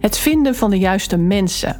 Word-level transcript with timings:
Het 0.00 0.18
vinden 0.18 0.54
van 0.54 0.70
de 0.70 0.78
juiste 0.78 1.16
mensen. 1.16 1.78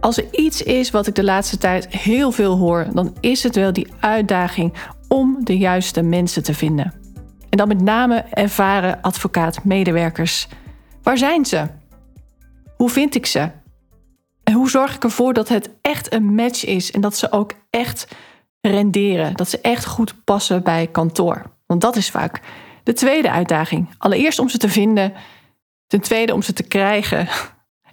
Als 0.00 0.16
er 0.16 0.24
iets 0.30 0.62
is 0.62 0.90
wat 0.90 1.06
ik 1.06 1.14
de 1.14 1.24
laatste 1.24 1.58
tijd 1.58 1.88
heel 1.88 2.32
veel 2.32 2.56
hoor, 2.56 2.86
dan 2.92 3.16
is 3.20 3.42
het 3.42 3.54
wel 3.54 3.72
die 3.72 3.86
uitdaging 4.00 4.72
om 5.08 5.36
de 5.44 5.58
juiste 5.58 6.02
mensen 6.02 6.42
te 6.42 6.54
vinden. 6.54 6.92
En 7.48 7.58
dan 7.58 7.68
met 7.68 7.80
name 7.80 8.24
ervaren 8.30 9.00
advocaat-medewerkers. 9.00 10.48
Waar 11.02 11.18
zijn 11.18 11.44
ze? 11.44 11.66
Hoe 12.76 12.90
vind 12.90 13.14
ik 13.14 13.26
ze? 13.26 13.50
En 14.44 14.52
hoe 14.52 14.70
zorg 14.70 14.94
ik 14.94 15.04
ervoor 15.04 15.32
dat 15.32 15.48
het 15.48 15.70
echt 15.80 16.12
een 16.12 16.34
match 16.34 16.64
is 16.64 16.90
en 16.90 17.00
dat 17.00 17.16
ze 17.16 17.32
ook 17.32 17.52
echt 17.70 18.08
renderen, 18.60 19.34
dat 19.34 19.48
ze 19.48 19.60
echt 19.60 19.86
goed 19.86 20.24
passen 20.24 20.62
bij 20.62 20.86
kantoor? 20.86 21.42
Want 21.66 21.80
dat 21.80 21.96
is 21.96 22.10
vaak 22.10 22.40
de 22.82 22.92
tweede 22.92 23.30
uitdaging. 23.30 23.88
Allereerst 23.98 24.38
om 24.38 24.48
ze 24.48 24.58
te 24.58 24.68
vinden, 24.68 25.12
ten 25.92 26.00
tweede 26.00 26.34
om 26.34 26.42
ze 26.42 26.52
te 26.52 26.62
krijgen 26.62 27.28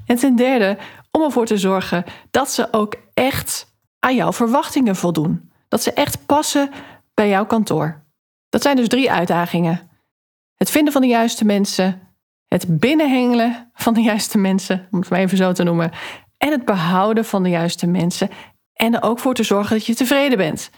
en 0.06 0.16
ten 0.16 0.36
derde 0.36 0.78
om 1.12 1.22
ervoor 1.22 1.46
te 1.46 1.58
zorgen 1.58 2.04
dat 2.32 2.52
ze 2.52 2.68
ook 2.74 2.96
echt 3.14 3.76
aan 4.00 4.16
jouw 4.16 4.34
verwachtingen 4.34 4.96
voldoen. 4.96 5.52
Dat 5.68 5.84
ze 5.84 5.94
echt 5.94 6.26
passen 6.26 6.70
bij 7.14 7.30
jouw 7.30 7.46
kantoor. 7.46 8.04
Dat 8.50 8.62
zijn 8.62 8.76
dus 8.76 8.88
drie 8.88 9.12
uitdagingen. 9.12 9.90
Het 10.56 10.70
vinden 10.72 10.94
van 10.94 11.02
de 11.02 11.08
juiste 11.08 11.46
mensen, 11.46 12.02
het 12.48 12.80
binnenhengelen 12.80 13.72
van 13.74 13.94
de 13.94 14.02
juiste 14.02 14.38
mensen, 14.38 14.88
om 14.92 15.00
het 15.00 15.10
maar 15.10 15.20
even 15.20 15.38
zo 15.38 15.52
te 15.52 15.64
noemen, 15.64 15.92
en 16.38 16.52
het 16.52 16.66
behouden 16.66 17.26
van 17.26 17.44
de 17.44 17.50
juiste 17.50 17.88
mensen 17.88 18.30
en 18.74 18.94
er 18.94 19.04
ook 19.04 19.20
voor 19.20 19.34
te 19.34 19.44
zorgen 19.44 19.78
dat 19.78 19.86
je 19.86 19.96
tevreden 19.96 20.38
bent. 20.38 20.70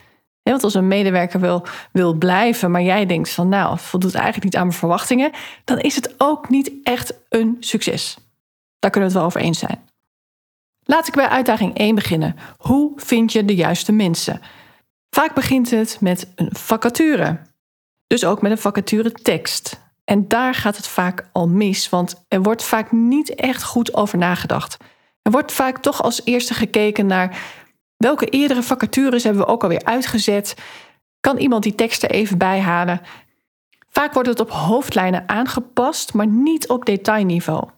Want 0.43 0.63
als 0.63 0.73
een 0.73 0.87
medewerker 0.87 1.39
wil, 1.39 1.65
wil 1.91 2.13
blijven, 2.13 2.71
maar 2.71 2.81
jij 2.81 3.05
denkt 3.05 3.29
van 3.29 3.49
nou, 3.49 3.79
voldoet 3.79 4.15
eigenlijk 4.15 4.43
niet 4.43 4.55
aan 4.55 4.67
mijn 4.67 4.77
verwachtingen, 4.77 5.31
dan 5.63 5.79
is 5.79 5.95
het 5.95 6.13
ook 6.17 6.49
niet 6.49 6.71
echt 6.83 7.13
een 7.29 7.57
succes. 7.59 8.17
Daar 8.79 8.91
kunnen 8.91 9.09
we 9.09 9.15
het 9.15 9.23
wel 9.23 9.23
over 9.23 9.41
eens 9.41 9.59
zijn. 9.59 9.89
Laat 10.83 11.07
ik 11.07 11.13
bij 11.13 11.27
uitdaging 11.27 11.77
1 11.77 11.95
beginnen. 11.95 12.35
Hoe 12.57 12.91
vind 12.95 13.31
je 13.31 13.45
de 13.45 13.55
juiste 13.55 13.91
mensen? 13.91 14.41
Vaak 15.09 15.33
begint 15.33 15.69
het 15.69 15.97
met 15.99 16.31
een 16.35 16.49
vacature. 16.51 17.39
Dus 18.07 18.25
ook 18.25 18.41
met 18.41 18.51
een 18.51 18.57
vacature 18.57 19.11
tekst. 19.11 19.79
En 20.05 20.27
daar 20.27 20.53
gaat 20.53 20.77
het 20.77 20.87
vaak 20.87 21.29
al 21.31 21.47
mis, 21.47 21.89
want 21.89 22.25
er 22.27 22.41
wordt 22.41 22.63
vaak 22.63 22.91
niet 22.91 23.35
echt 23.35 23.63
goed 23.63 23.93
over 23.93 24.17
nagedacht. 24.17 24.77
Er 25.21 25.31
wordt 25.31 25.51
vaak 25.51 25.77
toch 25.77 26.03
als 26.03 26.21
eerste 26.23 26.53
gekeken 26.53 27.05
naar 27.05 27.37
welke 28.01 28.25
eerdere 28.25 28.63
vacatures 28.63 29.23
hebben 29.23 29.41
we 29.41 29.51
ook 29.51 29.63
alweer 29.63 29.83
uitgezet. 29.83 30.55
Kan 31.19 31.37
iemand 31.37 31.63
die 31.63 31.75
tekst 31.75 32.03
er 32.03 32.11
even 32.11 32.37
bij 32.37 32.59
halen? 32.59 33.01
Vaak 33.89 34.13
wordt 34.13 34.29
het 34.29 34.39
op 34.39 34.49
hoofdlijnen 34.49 35.29
aangepast, 35.29 36.13
maar 36.13 36.27
niet 36.27 36.69
op 36.69 36.85
detailniveau. 36.85 37.69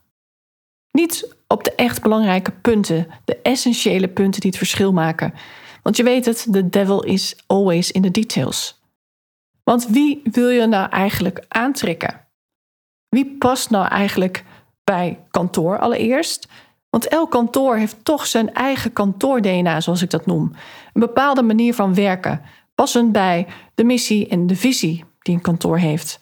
Niet 0.92 1.36
op 1.48 1.64
de 1.64 1.76
echt 1.76 2.02
belangrijke 2.02 2.52
punten, 2.52 3.08
de 3.26 3.40
essentiële 3.42 4.08
punten 4.08 4.42
die 4.42 4.50
het 4.50 4.60
verschil 4.60 4.94
maken. 4.94 5.34
Want 5.84 5.98
je 5.98 6.04
weet 6.04 6.26
het, 6.26 6.48
the 6.52 6.70
devil 6.70 7.04
is 7.04 7.44
always 7.48 7.92
in 7.92 8.02
the 8.02 8.12
details. 8.12 8.82
Want 9.64 9.88
wie 9.88 10.22
wil 10.23 10.50
je 10.50 10.66
nou 10.66 10.89
eigenlijk 10.89 11.45
aantrekken? 11.48 12.28
Wie 13.10 13.36
past 13.38 13.70
nou 13.70 13.88
eigenlijk 13.88 14.44
bij 14.83 15.20
kantoor 15.32 15.80
allereerst? 15.80 16.48
Want 16.93 17.08
elk 17.08 17.31
kantoor 17.31 17.76
heeft 17.76 18.05
toch 18.05 18.26
zijn 18.26 18.54
eigen 18.54 18.93
kantoor-DNA, 18.93 19.81
zoals 19.81 20.02
ik 20.02 20.09
dat 20.09 20.26
noem. 20.26 20.52
Een 20.93 21.02
bepaalde 21.02 21.42
manier 21.42 21.73
van 21.73 21.93
werken, 21.93 22.42
passend 22.76 23.11
bij 23.11 23.48
de 23.76 23.83
missie 23.83 24.27
en 24.27 24.48
de 24.48 24.55
visie 24.55 25.05
die 25.20 25.36
een 25.36 25.42
kantoor 25.42 25.77
heeft. 25.77 26.20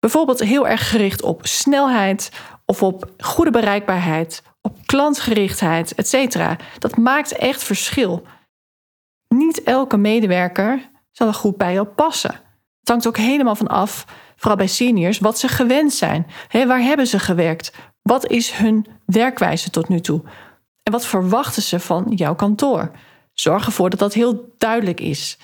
Bijvoorbeeld 0.00 0.40
heel 0.40 0.68
erg 0.68 0.90
gericht 0.90 1.22
op 1.22 1.46
snelheid 1.46 2.30
of 2.66 2.82
op 2.82 3.10
goede 3.18 3.50
bereikbaarheid, 3.50 4.42
op 4.60 4.76
klantgerichtheid, 4.86 5.94
etc. 5.94 6.38
Dat 6.78 6.96
maakt 6.96 7.32
echt 7.32 7.62
verschil. 7.62 8.22
Niet 9.28 9.62
elke 9.62 9.96
medewerker 9.96 10.90
zal 11.10 11.26
er 11.26 11.34
goed 11.34 11.56
bij 11.56 11.72
jou 11.72 11.86
passen. 11.86 12.32
Het 12.80 12.88
hangt 12.88 13.06
ook 13.06 13.16
helemaal 13.16 13.56
van 13.56 13.68
af, 13.68 14.06
vooral 14.36 14.56
bij 14.56 14.66
seniors, 14.66 15.18
wat 15.18 15.38
ze 15.38 15.48
gewend 15.48 15.92
zijn. 15.92 16.26
waar 16.50 16.80
hebben 16.80 17.06
ze 17.06 17.18
gewerkt? 17.18 17.72
Wat 18.10 18.26
is 18.26 18.50
hun 18.50 18.86
werkwijze 19.06 19.70
tot 19.70 19.88
nu 19.88 20.00
toe? 20.00 20.22
En 20.82 20.92
wat 20.92 21.06
verwachten 21.06 21.62
ze 21.62 21.80
van 21.80 22.06
jouw 22.14 22.34
kantoor? 22.34 22.90
Zorg 23.34 23.66
ervoor 23.66 23.90
dat 23.90 23.98
dat 23.98 24.14
heel 24.14 24.54
duidelijk 24.58 25.00
is. 25.00 25.38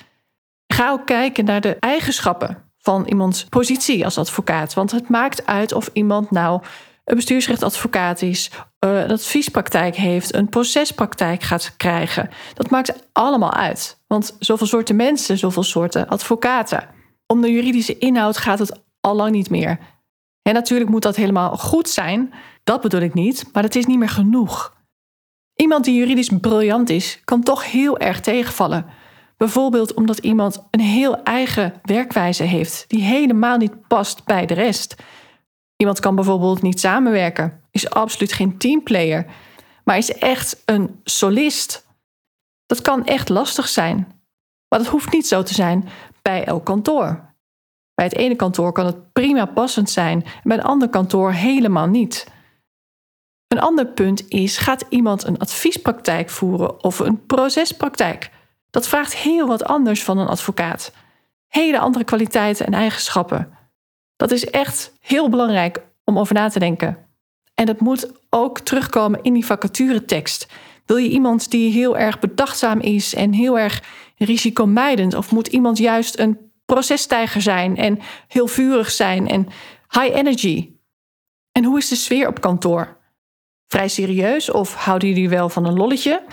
Ga 0.73 0.91
ook 0.91 1.05
kijken 1.05 1.45
naar 1.45 1.61
de 1.61 1.75
eigenschappen 1.79 2.71
van 2.77 3.05
iemands 3.05 3.43
positie 3.43 4.05
als 4.05 4.17
advocaat. 4.17 4.73
Want 4.73 4.91
het 4.91 5.09
maakt 5.09 5.45
uit 5.45 5.73
of 5.73 5.89
iemand 5.93 6.31
nou 6.31 6.61
een 7.03 7.15
bestuursrechtadvocaat 7.15 8.21
is, 8.21 8.51
een 8.79 9.03
eh, 9.03 9.09
adviespraktijk 9.09 9.95
heeft, 9.95 10.35
een 10.35 10.49
procespraktijk 10.49 11.43
gaat 11.43 11.75
krijgen. 11.77 12.29
Dat 12.53 12.69
maakt 12.69 12.93
allemaal 13.11 13.53
uit. 13.53 14.03
Want 14.07 14.35
zoveel 14.39 14.67
soorten 14.67 14.95
mensen, 14.95 15.37
zoveel 15.37 15.63
soorten 15.63 16.07
advocaten. 16.07 16.89
Om 17.27 17.41
de 17.41 17.51
juridische 17.51 17.97
inhoud 17.97 18.37
gaat 18.37 18.59
het 18.59 18.81
al 18.99 19.15
lang 19.15 19.31
niet 19.31 19.49
meer. 19.49 19.79
En 20.47 20.53
natuurlijk 20.53 20.89
moet 20.89 21.01
dat 21.01 21.15
helemaal 21.15 21.57
goed 21.57 21.89
zijn, 21.89 22.33
dat 22.63 22.81
bedoel 22.81 23.01
ik 23.01 23.13
niet, 23.13 23.45
maar 23.53 23.63
het 23.63 23.75
is 23.75 23.85
niet 23.85 23.97
meer 23.97 24.09
genoeg. 24.09 24.75
Iemand 25.55 25.85
die 25.85 25.95
juridisch 25.95 26.31
briljant 26.41 26.89
is, 26.89 27.21
kan 27.23 27.43
toch 27.43 27.71
heel 27.71 27.97
erg 27.97 28.19
tegenvallen. 28.19 28.85
Bijvoorbeeld 29.37 29.93
omdat 29.93 30.17
iemand 30.17 30.67
een 30.71 30.79
heel 30.79 31.23
eigen 31.23 31.73
werkwijze 31.83 32.43
heeft 32.43 32.85
die 32.87 33.01
helemaal 33.01 33.57
niet 33.57 33.87
past 33.87 34.25
bij 34.25 34.45
de 34.45 34.53
rest. 34.53 34.95
Iemand 35.75 35.99
kan 35.99 36.15
bijvoorbeeld 36.15 36.61
niet 36.61 36.79
samenwerken, 36.79 37.61
is 37.71 37.89
absoluut 37.89 38.33
geen 38.33 38.57
teamplayer, 38.57 39.25
maar 39.83 39.97
is 39.97 40.13
echt 40.13 40.61
een 40.65 40.99
solist. 41.03 41.87
Dat 42.65 42.81
kan 42.81 43.05
echt 43.05 43.29
lastig 43.29 43.67
zijn. 43.67 43.95
Maar 44.67 44.79
dat 44.79 44.87
hoeft 44.87 45.11
niet 45.11 45.27
zo 45.27 45.43
te 45.43 45.53
zijn 45.53 45.89
bij 46.21 46.43
elk 46.45 46.65
kantoor. 46.65 47.26
Bij 47.97 48.05
het 48.05 48.15
ene 48.15 48.35
kantoor 48.35 48.71
kan 48.71 48.85
het 48.85 49.13
prima 49.13 49.45
passend 49.45 49.89
zijn 49.89 50.25
bij 50.43 50.57
een 50.57 50.63
ander 50.63 50.89
kantoor 50.89 51.31
helemaal 51.31 51.87
niet. 51.87 52.27
Een 53.47 53.59
ander 53.59 53.87
punt 53.87 54.29
is: 54.29 54.57
gaat 54.57 54.85
iemand 54.89 55.23
een 55.23 55.37
adviespraktijk 55.37 56.29
voeren 56.29 56.83
of 56.83 56.99
een 56.99 57.25
procespraktijk? 57.25 58.31
Dat 58.69 58.87
vraagt 58.87 59.15
heel 59.15 59.47
wat 59.47 59.63
anders 59.63 60.03
van 60.03 60.17
een 60.17 60.27
advocaat. 60.27 60.91
Hele 61.47 61.79
andere 61.79 62.03
kwaliteiten 62.03 62.65
en 62.65 62.73
eigenschappen. 62.73 63.49
Dat 64.15 64.31
is 64.31 64.45
echt 64.45 64.93
heel 64.99 65.29
belangrijk 65.29 65.81
om 66.03 66.19
over 66.19 66.33
na 66.33 66.49
te 66.49 66.59
denken. 66.59 66.97
En 67.53 67.65
dat 67.65 67.79
moet 67.79 68.11
ook 68.29 68.59
terugkomen 68.59 69.23
in 69.23 69.33
die 69.33 69.45
vacaturetekst. 69.45 70.47
Wil 70.85 70.97
je 70.97 71.09
iemand 71.09 71.51
die 71.51 71.71
heel 71.71 71.97
erg 71.97 72.19
bedachtzaam 72.19 72.79
is 72.79 73.15
en 73.15 73.33
heel 73.33 73.59
erg 73.59 73.83
risicomijdend? 74.17 75.13
Of 75.13 75.31
moet 75.31 75.47
iemand 75.47 75.77
juist 75.77 76.19
een 76.19 76.46
processtijger 76.67 77.41
zijn 77.41 77.77
en 77.77 77.99
heel 78.27 78.47
vurig 78.47 78.91
zijn 78.91 79.27
en 79.27 79.47
high 79.89 80.15
energy? 80.15 80.71
En 81.51 81.63
hoe 81.63 81.77
is 81.77 81.87
de 81.87 81.95
sfeer 81.95 82.27
op 82.27 82.41
kantoor? 82.41 82.97
Vrij 83.67 83.87
serieus 83.87 84.51
of 84.51 84.75
houden 84.75 85.09
jullie 85.09 85.29
wel 85.29 85.49
van 85.49 85.65
een 85.65 85.77
lolletje? 85.77 86.23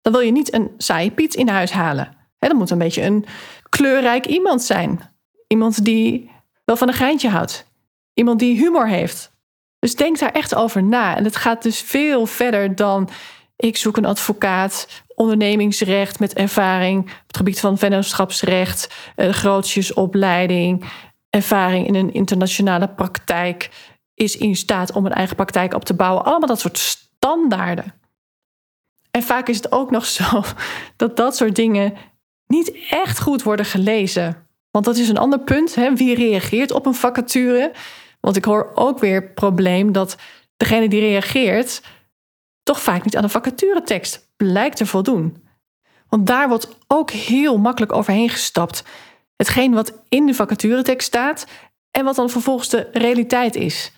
Dan 0.00 0.12
wil 0.12 0.20
je 0.20 0.32
niet 0.32 0.54
een 0.54 0.70
saaie 0.76 1.10
Piet 1.10 1.34
in 1.34 1.48
huis 1.48 1.70
halen. 1.70 2.16
Dat 2.38 2.52
moet 2.52 2.70
een 2.70 2.78
beetje 2.78 3.02
een 3.02 3.26
kleurrijk 3.68 4.26
iemand 4.26 4.62
zijn. 4.62 5.00
Iemand 5.46 5.84
die 5.84 6.30
wel 6.64 6.76
van 6.76 6.88
een 6.88 6.94
geintje 6.94 7.28
houdt. 7.28 7.66
Iemand 8.14 8.38
die 8.38 8.56
humor 8.56 8.88
heeft. 8.88 9.32
Dus 9.78 9.94
denk 9.94 10.18
daar 10.18 10.32
echt 10.32 10.54
over 10.54 10.82
na. 10.82 11.16
En 11.16 11.24
het 11.24 11.36
gaat 11.36 11.62
dus 11.62 11.80
veel 11.80 12.26
verder 12.26 12.74
dan 12.74 13.08
ik 13.56 13.76
zoek 13.76 13.96
een 13.96 14.04
advocaat, 14.04 15.02
ondernemingsrecht 15.22 16.18
met 16.18 16.34
ervaring 16.34 17.00
op 17.00 17.26
het 17.26 17.36
gebied 17.36 17.60
van 17.60 17.78
vennootschapsrecht, 17.78 18.94
grootjesopleiding, 19.16 20.84
ervaring 21.30 21.86
in 21.86 21.94
een 21.94 22.12
internationale 22.12 22.88
praktijk, 22.88 23.70
is 24.14 24.36
in 24.36 24.56
staat 24.56 24.92
om 24.92 25.06
een 25.06 25.12
eigen 25.12 25.36
praktijk 25.36 25.74
op 25.74 25.84
te 25.84 25.94
bouwen. 25.94 26.24
Allemaal 26.24 26.48
dat 26.48 26.60
soort 26.60 26.78
standaarden. 26.78 27.94
En 29.10 29.22
vaak 29.22 29.48
is 29.48 29.56
het 29.56 29.72
ook 29.72 29.90
nog 29.90 30.04
zo 30.04 30.42
dat 30.96 31.16
dat 31.16 31.36
soort 31.36 31.54
dingen 31.54 31.94
niet 32.46 32.76
echt 32.90 33.20
goed 33.20 33.42
worden 33.42 33.66
gelezen. 33.66 34.46
Want 34.70 34.84
dat 34.84 34.96
is 34.96 35.08
een 35.08 35.18
ander 35.18 35.40
punt. 35.40 35.74
Hè? 35.74 35.94
Wie 35.94 36.14
reageert 36.14 36.72
op 36.72 36.86
een 36.86 36.94
vacature? 36.94 37.72
Want 38.20 38.36
ik 38.36 38.44
hoor 38.44 38.70
ook 38.74 38.98
weer 38.98 39.20
het 39.20 39.34
probleem 39.34 39.92
dat 39.92 40.16
degene 40.56 40.88
die 40.88 41.00
reageert 41.00 41.82
toch 42.62 42.80
vaak 42.82 43.04
niet 43.04 43.16
aan 43.16 43.22
de 43.22 43.28
vacaturetekst 43.28 44.32
blijkt 44.36 44.76
te 44.76 44.86
voldoen. 44.86 45.46
Want 46.08 46.26
daar 46.26 46.48
wordt 46.48 46.68
ook 46.86 47.10
heel 47.10 47.58
makkelijk 47.58 47.92
overheen 47.92 48.28
gestapt. 48.28 48.84
Hetgeen 49.36 49.74
wat 49.74 50.02
in 50.08 50.26
de 50.26 50.34
vacaturetekst 50.34 51.06
staat 51.06 51.46
en 51.90 52.04
wat 52.04 52.16
dan 52.16 52.30
vervolgens 52.30 52.68
de 52.68 52.88
realiteit 52.92 53.54
is. 53.54 53.92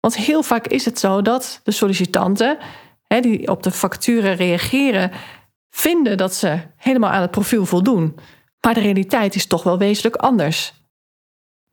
Want 0.00 0.16
heel 0.16 0.42
vaak 0.42 0.66
is 0.66 0.84
het 0.84 0.98
zo 0.98 1.22
dat 1.22 1.60
de 1.64 1.70
sollicitanten 1.70 2.58
hè, 3.02 3.20
die 3.20 3.48
op 3.48 3.62
de 3.62 3.70
vacature 3.70 4.30
reageren, 4.30 5.10
vinden 5.70 6.16
dat 6.16 6.34
ze 6.34 6.60
helemaal 6.76 7.10
aan 7.10 7.22
het 7.22 7.30
profiel 7.30 7.66
voldoen. 7.66 8.16
Maar 8.60 8.74
de 8.74 8.80
realiteit 8.80 9.34
is 9.34 9.46
toch 9.46 9.62
wel 9.62 9.78
wezenlijk 9.78 10.16
anders. 10.16 10.72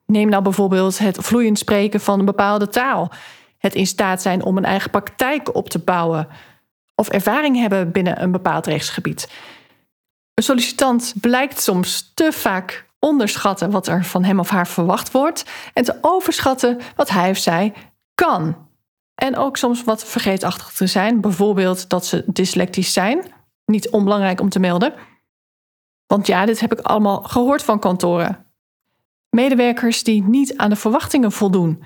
Neem 0.05 0.29
nou 0.29 0.43
bijvoorbeeld 0.43 0.97
het 0.97 1.17
vloeiend 1.19 1.57
spreken 1.59 1.99
van 1.99 2.19
een 2.19 2.25
bepaalde 2.25 2.67
taal, 2.67 3.11
het 3.65 3.75
in 3.75 3.87
staat 3.87 4.21
zijn 4.21 4.43
om 4.43 4.57
een 4.57 4.65
eigen 4.65 4.89
praktijk 4.89 5.55
op 5.55 5.69
te 5.69 5.79
bouwen 5.79 6.27
of 6.95 7.09
ervaring 7.09 7.57
hebben 7.57 7.91
binnen 7.91 8.21
een 8.21 8.31
bepaald 8.31 8.65
rechtsgebied. 8.65 9.29
Een 10.33 10.43
sollicitant 10.43 11.13
blijkt 11.21 11.61
soms 11.61 12.11
te 12.13 12.31
vaak 12.31 12.89
onderschatten 12.99 13.71
wat 13.71 13.87
er 13.87 14.03
van 14.03 14.23
hem 14.23 14.39
of 14.39 14.49
haar 14.49 14.67
verwacht 14.67 15.11
wordt 15.11 15.45
en 15.73 15.83
te 15.83 15.97
overschatten 16.01 16.79
wat 16.95 17.09
hij 17.09 17.29
of 17.29 17.37
zij 17.37 17.73
kan. 18.15 18.55
En 19.15 19.37
ook 19.37 19.57
soms 19.57 19.83
wat 19.83 20.05
vergeetachtig 20.05 20.71
te 20.71 20.87
zijn, 20.87 21.21
bijvoorbeeld 21.21 21.89
dat 21.89 22.05
ze 22.05 22.23
dyslectisch 22.25 22.93
zijn. 22.93 23.33
Niet 23.65 23.89
onbelangrijk 23.89 24.41
om 24.41 24.49
te 24.49 24.59
melden. 24.59 24.93
Want 26.07 26.27
ja, 26.27 26.45
dit 26.45 26.59
heb 26.59 26.73
ik 26.73 26.79
allemaal 26.79 27.23
gehoord 27.23 27.63
van 27.63 27.79
kantoren. 27.79 28.45
Medewerkers 29.29 30.03
die 30.03 30.23
niet 30.23 30.57
aan 30.57 30.69
de 30.69 30.75
verwachtingen 30.75 31.31
voldoen. 31.31 31.83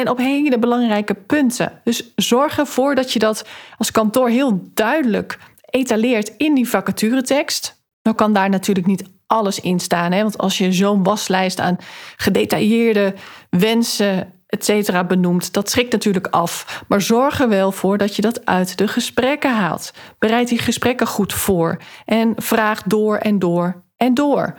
En 0.00 0.08
op 0.08 0.18
hele 0.18 0.58
belangrijke 0.58 1.14
punten. 1.14 1.80
Dus 1.84 2.12
zorg 2.16 2.58
ervoor 2.58 2.94
dat 2.94 3.12
je 3.12 3.18
dat 3.18 3.46
als 3.78 3.90
kantoor 3.90 4.28
heel 4.28 4.70
duidelijk 4.74 5.38
etaleert 5.70 6.32
in 6.36 6.54
die 6.54 6.68
vacaturetekst. 6.68 7.82
Dan 8.02 8.14
kan 8.14 8.32
daar 8.32 8.48
natuurlijk 8.48 8.86
niet 8.86 9.04
alles 9.26 9.60
in 9.60 9.80
staan. 9.80 10.12
Hè? 10.12 10.22
Want 10.22 10.38
als 10.38 10.58
je 10.58 10.72
zo'n 10.72 11.02
waslijst 11.02 11.60
aan 11.60 11.76
gedetailleerde 12.16 13.14
wensen, 13.50 14.32
et 14.46 14.64
cetera, 14.64 15.04
benoemt, 15.04 15.52
dat 15.52 15.70
schrikt 15.70 15.92
natuurlijk 15.92 16.26
af. 16.26 16.84
Maar 16.88 17.00
zorg 17.00 17.40
er 17.40 17.48
wel 17.48 17.72
voor 17.72 17.98
dat 17.98 18.16
je 18.16 18.22
dat 18.22 18.46
uit 18.46 18.78
de 18.78 18.88
gesprekken 18.88 19.54
haalt. 19.54 19.92
Bereid 20.18 20.48
die 20.48 20.58
gesprekken 20.58 21.06
goed 21.06 21.32
voor. 21.32 21.80
En 22.04 22.32
vraag 22.36 22.82
door 22.82 23.16
en 23.16 23.38
door 23.38 23.84
en 23.96 24.14
door. 24.14 24.58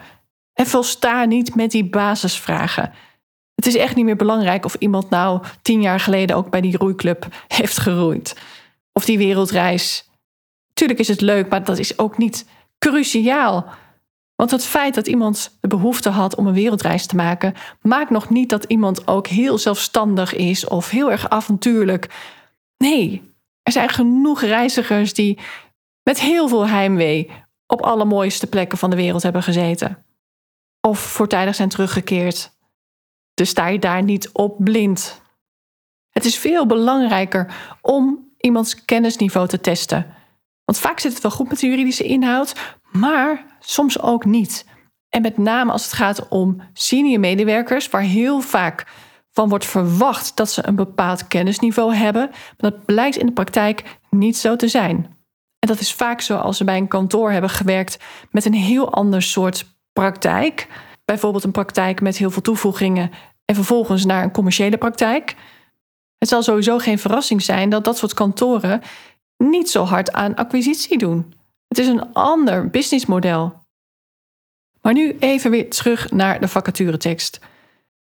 En 0.52 0.66
volsta 0.66 1.24
niet 1.24 1.54
met 1.54 1.70
die 1.70 1.88
basisvragen. 1.88 2.92
Het 3.56 3.66
is 3.66 3.76
echt 3.76 3.96
niet 3.96 4.04
meer 4.04 4.16
belangrijk 4.16 4.64
of 4.64 4.74
iemand 4.74 5.10
nou 5.10 5.42
tien 5.62 5.80
jaar 5.80 6.00
geleden 6.00 6.36
ook 6.36 6.50
bij 6.50 6.60
die 6.60 6.76
roeiclub 6.76 7.26
heeft 7.48 7.78
geroeid. 7.78 8.36
Of 8.92 9.04
die 9.04 9.18
wereldreis. 9.18 10.10
Tuurlijk 10.72 10.98
is 10.98 11.08
het 11.08 11.20
leuk, 11.20 11.48
maar 11.48 11.64
dat 11.64 11.78
is 11.78 11.98
ook 11.98 12.18
niet 12.18 12.46
cruciaal. 12.78 13.66
Want 14.34 14.50
het 14.50 14.64
feit 14.64 14.94
dat 14.94 15.06
iemand 15.06 15.56
de 15.60 15.68
behoefte 15.68 16.08
had 16.08 16.34
om 16.34 16.46
een 16.46 16.54
wereldreis 16.54 17.06
te 17.06 17.16
maken, 17.16 17.54
maakt 17.80 18.10
nog 18.10 18.30
niet 18.30 18.48
dat 18.48 18.64
iemand 18.64 19.06
ook 19.06 19.26
heel 19.26 19.58
zelfstandig 19.58 20.34
is 20.34 20.66
of 20.66 20.90
heel 20.90 21.10
erg 21.10 21.28
avontuurlijk. 21.28 22.14
Nee, 22.76 23.34
er 23.62 23.72
zijn 23.72 23.88
genoeg 23.88 24.40
reizigers 24.40 25.14
die 25.14 25.38
met 26.02 26.20
heel 26.20 26.48
veel 26.48 26.68
heimwee 26.68 27.30
op 27.66 27.80
alle 27.80 28.04
mooiste 28.04 28.46
plekken 28.46 28.78
van 28.78 28.90
de 28.90 28.96
wereld 28.96 29.22
hebben 29.22 29.42
gezeten. 29.42 30.04
Of 30.80 30.98
voortijdig 30.98 31.54
zijn 31.54 31.68
teruggekeerd. 31.68 32.55
Dus 33.36 33.48
sta 33.48 33.66
je 33.66 33.78
daar 33.78 34.02
niet 34.02 34.30
op 34.32 34.56
blind. 34.58 35.22
Het 36.10 36.24
is 36.24 36.38
veel 36.38 36.66
belangrijker 36.66 37.54
om 37.80 38.32
iemands 38.38 38.84
kennisniveau 38.84 39.48
te 39.48 39.60
testen. 39.60 40.06
Want 40.64 40.78
vaak 40.78 41.00
zit 41.00 41.12
het 41.12 41.22
wel 41.22 41.30
goed 41.30 41.48
met 41.48 41.60
de 41.60 41.66
juridische 41.66 42.04
inhoud, 42.04 42.76
maar 42.92 43.44
soms 43.60 44.00
ook 44.00 44.24
niet. 44.24 44.66
En 45.08 45.22
met 45.22 45.38
name 45.38 45.72
als 45.72 45.84
het 45.84 45.92
gaat 45.92 46.28
om 46.28 46.60
senior 46.72 47.20
medewerkers, 47.20 47.88
waar 47.88 48.02
heel 48.02 48.40
vaak 48.40 48.86
van 49.30 49.48
wordt 49.48 49.66
verwacht 49.66 50.36
dat 50.36 50.50
ze 50.50 50.66
een 50.66 50.76
bepaald 50.76 51.26
kennisniveau 51.26 51.94
hebben, 51.94 52.28
maar 52.30 52.70
dat 52.70 52.84
blijkt 52.84 53.16
in 53.16 53.26
de 53.26 53.32
praktijk 53.32 53.98
niet 54.10 54.36
zo 54.36 54.56
te 54.56 54.68
zijn. 54.68 54.96
En 55.58 55.68
dat 55.68 55.80
is 55.80 55.92
vaak 55.92 56.20
zo 56.20 56.36
als 56.36 56.56
ze 56.56 56.64
bij 56.64 56.76
een 56.76 56.88
kantoor 56.88 57.30
hebben 57.30 57.50
gewerkt 57.50 57.98
met 58.30 58.44
een 58.44 58.54
heel 58.54 58.92
ander 58.92 59.22
soort 59.22 59.66
praktijk. 59.92 60.68
Bijvoorbeeld 61.06 61.44
een 61.44 61.50
praktijk 61.50 62.00
met 62.00 62.16
heel 62.16 62.30
veel 62.30 62.42
toevoegingen 62.42 63.10
en 63.44 63.54
vervolgens 63.54 64.04
naar 64.04 64.22
een 64.22 64.30
commerciële 64.30 64.78
praktijk. 64.78 65.34
Het 66.18 66.28
zal 66.28 66.42
sowieso 66.42 66.78
geen 66.78 66.98
verrassing 66.98 67.42
zijn 67.42 67.70
dat 67.70 67.84
dat 67.84 67.98
soort 67.98 68.14
kantoren 68.14 68.82
niet 69.36 69.70
zo 69.70 69.84
hard 69.84 70.12
aan 70.12 70.34
acquisitie 70.34 70.98
doen. 70.98 71.34
Het 71.68 71.78
is 71.78 71.86
een 71.86 72.12
ander 72.12 72.70
businessmodel. 72.70 73.64
Maar 74.82 74.92
nu 74.92 75.16
even 75.18 75.50
weer 75.50 75.70
terug 75.70 76.10
naar 76.10 76.40
de 76.40 76.48
vacaturetekst. 76.48 77.40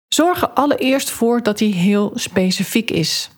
Zorg 0.09 0.43
er 0.43 0.49
allereerst 0.49 1.11
voor 1.11 1.43
dat 1.43 1.59
die 1.59 1.75
heel 1.75 2.11
specifiek 2.15 2.91
is. 2.91 3.31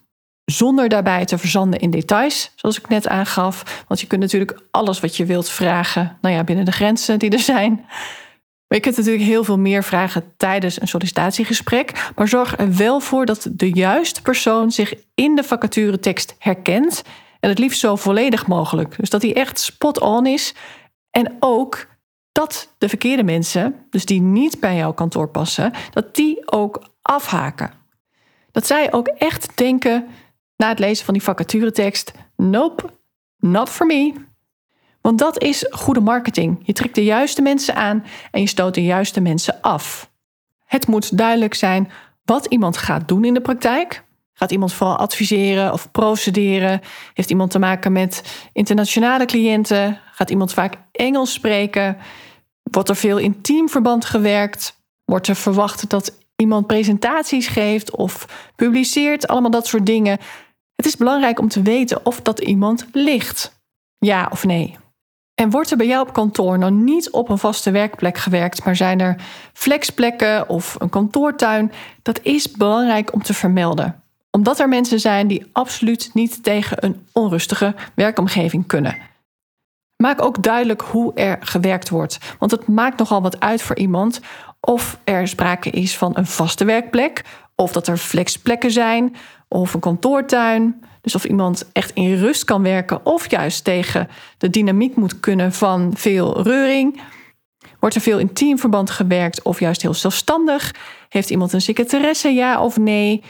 Zonder 0.44 0.88
daarbij 0.88 1.24
te 1.24 1.38
verzanden 1.38 1.80
in 1.80 1.90
details, 1.90 2.52
zoals 2.54 2.78
ik 2.78 2.88
net 2.88 3.08
aangaf. 3.08 3.84
Want 3.88 4.00
je 4.00 4.06
kunt 4.06 4.20
natuurlijk 4.20 4.60
alles 4.70 5.00
wat 5.00 5.16
je 5.16 5.24
wilt 5.24 5.48
vragen, 5.48 6.18
nou 6.20 6.34
ja, 6.34 6.44
binnen 6.44 6.64
de 6.64 6.72
grenzen 6.72 7.18
die 7.18 7.30
er 7.30 7.38
zijn. 7.38 7.86
Maar 8.70 8.78
je 8.78 8.84
kunt 8.84 8.96
natuurlijk 8.96 9.24
heel 9.24 9.44
veel 9.44 9.58
meer 9.58 9.84
vragen 9.84 10.32
tijdens 10.36 10.80
een 10.80 10.88
sollicitatiegesprek. 10.88 12.10
Maar 12.16 12.28
zorg 12.28 12.58
er 12.58 12.76
wel 12.76 13.00
voor 13.00 13.26
dat 13.26 13.48
de 13.52 13.70
juiste 13.70 14.22
persoon 14.22 14.70
zich 14.70 14.94
in 15.14 15.34
de 15.34 15.44
vacaturetekst 15.44 16.34
herkent 16.38 17.02
en 17.40 17.48
het 17.48 17.58
liefst 17.58 17.80
zo 17.80 17.96
volledig 17.96 18.46
mogelijk. 18.46 18.96
Dus 18.98 19.10
dat 19.10 19.20
die 19.20 19.34
echt 19.34 19.60
spot 19.60 20.00
on 20.00 20.26
is. 20.26 20.54
En 21.10 21.36
ook 21.40 21.86
dat 22.32 22.74
de 22.78 22.88
verkeerde 22.88 23.22
mensen, 23.22 23.86
dus 23.88 24.04
die 24.04 24.20
niet 24.20 24.60
bij 24.60 24.76
jouw 24.76 24.92
kantoor 24.92 25.28
passen, 25.28 25.72
dat 25.90 26.14
die 26.14 26.52
ook 26.52 26.82
afhaken. 27.02 27.70
Dat 28.52 28.66
zij 28.66 28.92
ook 28.92 29.06
echt 29.06 29.56
denken 29.56 30.06
na 30.56 30.68
het 30.68 30.78
lezen 30.78 31.04
van 31.04 31.14
die 31.14 31.22
vacaturetekst: 31.22 32.12
nope, 32.36 32.84
not 33.36 33.68
for 33.68 33.86
me. 33.86 34.12
Want 35.00 35.18
dat 35.18 35.42
is 35.42 35.66
goede 35.70 36.00
marketing. 36.00 36.60
Je 36.62 36.72
trekt 36.72 36.94
de 36.94 37.04
juiste 37.04 37.42
mensen 37.42 37.74
aan 37.74 38.04
en 38.30 38.40
je 38.40 38.46
stoot 38.46 38.74
de 38.74 38.84
juiste 38.84 39.20
mensen 39.20 39.60
af. 39.60 40.10
Het 40.64 40.86
moet 40.86 41.18
duidelijk 41.18 41.54
zijn 41.54 41.90
wat 42.24 42.46
iemand 42.46 42.76
gaat 42.76 43.08
doen 43.08 43.24
in 43.24 43.34
de 43.34 43.40
praktijk. 43.40 44.04
Gaat 44.32 44.50
iemand 44.50 44.72
vooral 44.72 44.96
adviseren 44.96 45.72
of 45.72 45.90
procederen? 45.90 46.80
Heeft 47.14 47.30
iemand 47.30 47.50
te 47.50 47.58
maken 47.58 47.92
met 47.92 48.42
internationale 48.52 49.24
cliënten? 49.24 50.00
Gaat 50.12 50.30
iemand 50.30 50.52
vaak 50.52 50.78
Engels 50.92 51.32
spreken? 51.32 51.96
Wordt 52.62 52.88
er 52.88 52.96
veel 52.96 53.18
in 53.18 53.40
teamverband 53.40 54.04
gewerkt? 54.04 54.76
Wordt 55.04 55.28
er 55.28 55.36
verwacht 55.36 55.90
dat 55.90 56.18
iemand 56.36 56.66
presentaties 56.66 57.48
geeft 57.48 57.96
of 57.96 58.26
publiceert? 58.56 59.28
Allemaal 59.28 59.50
dat 59.50 59.66
soort 59.66 59.86
dingen. 59.86 60.18
Het 60.74 60.86
is 60.86 60.96
belangrijk 60.96 61.38
om 61.38 61.48
te 61.48 61.62
weten 61.62 62.06
of 62.06 62.20
dat 62.20 62.40
iemand 62.40 62.86
ligt. 62.92 63.60
Ja 63.98 64.28
of 64.30 64.44
nee. 64.44 64.76
En 65.40 65.50
wordt 65.50 65.70
er 65.70 65.76
bij 65.76 65.86
jou 65.86 66.06
op 66.06 66.12
kantoor 66.12 66.58
nou 66.58 66.72
niet 66.72 67.10
op 67.10 67.28
een 67.28 67.38
vaste 67.38 67.70
werkplek 67.70 68.18
gewerkt, 68.18 68.64
maar 68.64 68.76
zijn 68.76 69.00
er 69.00 69.16
flexplekken 69.52 70.48
of 70.48 70.76
een 70.78 70.88
kantoortuin? 70.88 71.72
Dat 72.02 72.20
is 72.22 72.50
belangrijk 72.50 73.12
om 73.12 73.22
te 73.22 73.34
vermelden 73.34 74.02
omdat 74.30 74.58
er 74.58 74.68
mensen 74.68 75.00
zijn 75.00 75.26
die 75.26 75.46
absoluut 75.52 76.10
niet 76.12 76.42
tegen 76.42 76.84
een 76.84 77.06
onrustige 77.12 77.74
werkomgeving 77.94 78.66
kunnen. 78.66 78.96
Maak 79.96 80.22
ook 80.22 80.42
duidelijk 80.42 80.82
hoe 80.82 81.14
er 81.14 81.38
gewerkt 81.40 81.88
wordt, 81.88 82.18
want 82.38 82.50
het 82.50 82.66
maakt 82.66 82.98
nogal 82.98 83.22
wat 83.22 83.40
uit 83.40 83.62
voor 83.62 83.76
iemand 83.76 84.20
of 84.60 84.98
er 85.04 85.28
sprake 85.28 85.70
is 85.70 85.96
van 85.96 86.12
een 86.16 86.26
vaste 86.26 86.64
werkplek, 86.64 87.24
of 87.60 87.72
dat 87.72 87.86
er 87.86 87.96
flexplekken 87.96 88.70
zijn, 88.70 89.16
of 89.48 89.74
een 89.74 89.80
kantoortuin. 89.80 90.84
Dus 91.00 91.14
of 91.14 91.24
iemand 91.24 91.70
echt 91.72 91.90
in 91.90 92.14
rust 92.14 92.44
kan 92.44 92.62
werken, 92.62 93.06
of 93.06 93.30
juist 93.30 93.64
tegen 93.64 94.08
de 94.38 94.50
dynamiek 94.50 94.96
moet 94.96 95.20
kunnen 95.20 95.52
van 95.52 95.92
veel 95.96 96.42
reuring. 96.42 97.00
Wordt 97.78 97.94
er 97.94 98.00
veel 98.00 98.18
in 98.18 98.32
teamverband 98.32 98.90
gewerkt, 98.90 99.42
of 99.42 99.60
juist 99.60 99.82
heel 99.82 99.94
zelfstandig? 99.94 100.74
Heeft 101.08 101.30
iemand 101.30 101.52
een 101.52 101.60
secretaresse, 101.60 102.28
ja 102.28 102.62
of 102.62 102.78
nee? 102.78 103.22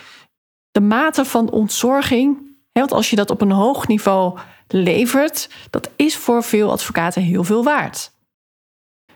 de 0.73 0.81
mate 0.81 1.25
van 1.25 1.51
ontzorging, 1.51 2.39
want 2.73 2.93
als 2.93 3.11
je 3.11 3.17
dat 3.17 3.31
op 3.31 3.41
een 3.41 3.51
hoog 3.51 3.87
niveau 3.87 4.39
levert, 4.69 5.51
dat 5.71 5.91
is 5.97 6.17
voor 6.17 6.43
veel 6.43 6.71
advocaten 6.71 7.23
heel 7.23 7.45
veel 7.45 7.65
waard. 7.65 8.13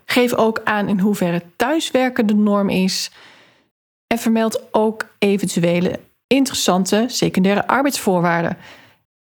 Geef 0.05 0.35
ook 0.35 0.61
aan 0.65 0.89
in 0.89 0.99
hoeverre 0.99 1.43
thuiswerken 1.57 2.27
de 2.27 2.35
norm 2.35 2.69
is. 2.69 3.11
En 4.15 4.21
vermeld 4.21 4.63
ook 4.71 5.07
eventuele 5.19 6.01
interessante 6.27 7.05
secundaire 7.09 7.67
arbeidsvoorwaarden. 7.67 8.57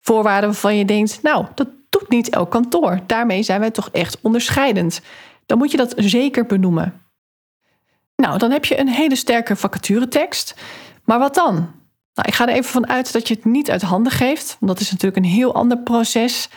Voorwaarden 0.01 0.49
waarvan 0.49 0.77
je 0.77 0.85
denkt, 0.85 1.21
nou, 1.21 1.45
dat 1.55 1.67
doet 1.89 2.09
niet 2.09 2.29
elk 2.29 2.51
kantoor. 2.51 2.99
Daarmee 3.05 3.43
zijn 3.43 3.59
wij 3.59 3.71
toch 3.71 3.89
echt 3.91 4.17
onderscheidend. 4.21 5.01
Dan 5.45 5.57
moet 5.57 5.71
je 5.71 5.77
dat 5.77 5.93
zeker 5.97 6.45
benoemen. 6.45 7.01
Nou, 8.15 8.37
dan 8.37 8.51
heb 8.51 8.65
je 8.65 8.79
een 8.79 8.87
hele 8.87 9.15
sterke 9.15 9.55
vacaturetekst. 9.55 10.55
Maar 11.03 11.19
wat 11.19 11.35
dan? 11.35 11.53
Nou, 12.13 12.27
ik 12.27 12.33
ga 12.33 12.47
er 12.47 12.53
even 12.53 12.71
van 12.71 12.87
uit 12.87 13.13
dat 13.13 13.27
je 13.27 13.33
het 13.33 13.45
niet 13.45 13.71
uit 13.71 13.81
handen 13.81 14.11
geeft, 14.11 14.57
want 14.59 14.71
dat 14.71 14.81
is 14.81 14.91
natuurlijk 14.91 15.25
een 15.25 15.31
heel 15.31 15.53
ander 15.53 15.77
proces. 15.77 16.49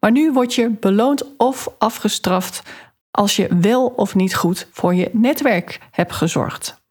Maar 0.00 0.10
nu 0.10 0.32
word 0.32 0.54
je 0.54 0.70
beloond 0.70 1.36
of 1.36 1.68
afgestraft 1.78 2.62
als 3.10 3.36
je 3.36 3.56
wel 3.60 3.86
of 3.86 4.14
niet 4.14 4.34
goed 4.34 4.68
voor 4.72 4.94
je 4.94 5.10
netwerk 5.12 5.80
hebt 5.90 6.12
gezorgd. 6.12 6.84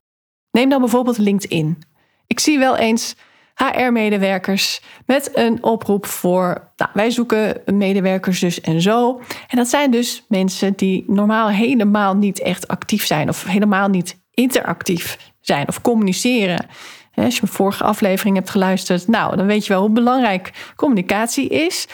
Neem 0.55 0.69
dan 0.69 0.79
bijvoorbeeld 0.79 1.17
LinkedIn. 1.17 1.83
Ik 2.27 2.39
zie 2.39 2.59
wel 2.59 2.77
eens 2.77 3.15
HR-medewerkers 3.55 4.81
met 5.05 5.29
een 5.33 5.63
oproep 5.63 6.05
voor, 6.05 6.71
nou, 6.75 6.91
wij 6.93 7.11
zoeken 7.11 7.61
medewerkers 7.65 8.39
dus 8.39 8.61
en 8.61 8.81
zo. 8.81 9.21
En 9.47 9.57
dat 9.57 9.67
zijn 9.67 9.91
dus 9.91 10.25
mensen 10.27 10.73
die 10.75 11.03
normaal 11.07 11.49
helemaal 11.49 12.15
niet 12.15 12.39
echt 12.39 12.67
actief 12.67 13.05
zijn 13.05 13.29
of 13.29 13.43
helemaal 13.43 13.87
niet 13.87 14.19
interactief 14.31 15.33
zijn 15.41 15.67
of 15.67 15.81
communiceren. 15.81 16.65
Als 17.13 17.35
je 17.35 17.41
mijn 17.41 17.53
vorige 17.53 17.83
aflevering 17.83 18.35
hebt 18.35 18.49
geluisterd, 18.49 19.07
nou, 19.07 19.35
dan 19.35 19.45
weet 19.45 19.65
je 19.65 19.73
wel 19.73 19.81
hoe 19.81 19.91
belangrijk 19.91 20.73
communicatie 20.75 21.47
is. 21.47 21.87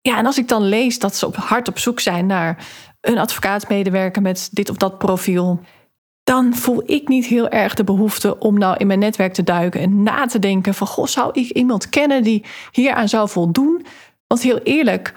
Ja, 0.00 0.18
en 0.18 0.26
als 0.26 0.38
ik 0.38 0.48
dan 0.48 0.62
lees 0.62 0.98
dat 0.98 1.16
ze 1.16 1.26
op 1.26 1.36
hard 1.36 1.68
op 1.68 1.78
zoek 1.78 2.00
zijn 2.00 2.26
naar 2.26 2.66
een 3.00 3.18
advocaatmedewerker 3.18 4.22
met 4.22 4.48
dit 4.52 4.70
of 4.70 4.76
dat 4.76 4.98
profiel, 4.98 5.60
dan 6.34 6.54
voel 6.54 6.82
ik 6.86 7.08
niet 7.08 7.26
heel 7.26 7.48
erg 7.48 7.74
de 7.74 7.84
behoefte 7.84 8.38
om 8.38 8.58
nou 8.58 8.76
in 8.76 8.86
mijn 8.86 8.98
netwerk 8.98 9.32
te 9.32 9.42
duiken 9.42 9.80
en 9.80 10.02
na 10.02 10.26
te 10.26 10.38
denken 10.38 10.74
van, 10.74 10.86
goh, 10.86 11.06
zou 11.06 11.30
ik 11.32 11.50
iemand 11.50 11.88
kennen 11.88 12.22
die 12.22 12.44
hieraan 12.72 13.08
zou 13.08 13.28
voldoen? 13.28 13.86
Want 14.26 14.42
heel 14.42 14.58
eerlijk, 14.58 15.12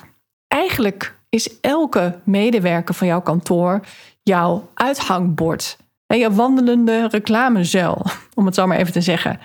eigenlijk 0.48 1.18
is 1.30 1.60
elke 1.60 2.20
medewerker 2.24 2.96
van 2.96 3.08
jouw 3.08 3.22
kantoor 3.22 3.82
jouw 4.24 4.70
uithangbord. 4.74 5.78
En 6.08 6.18
je 6.18 6.32
wandelende 6.32 7.08
reclamezuil, 7.08 8.06
om 8.36 8.46
het 8.46 8.56
zo 8.56 8.68
maar 8.68 8.78
even 8.78 8.94
te 8.94 9.02
zeggen. 9.02 9.40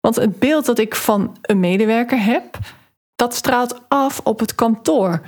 Want 0.00 0.16
het 0.16 0.38
beeld 0.38 0.66
dat 0.66 0.78
ik 0.78 0.94
van 0.94 1.36
een 1.42 1.60
medewerker 1.60 2.24
heb, 2.24 2.58
dat 3.16 3.34
straalt 3.34 3.80
af 3.88 4.20
op 4.24 4.38
het 4.38 4.54
kantoor. 4.54 5.22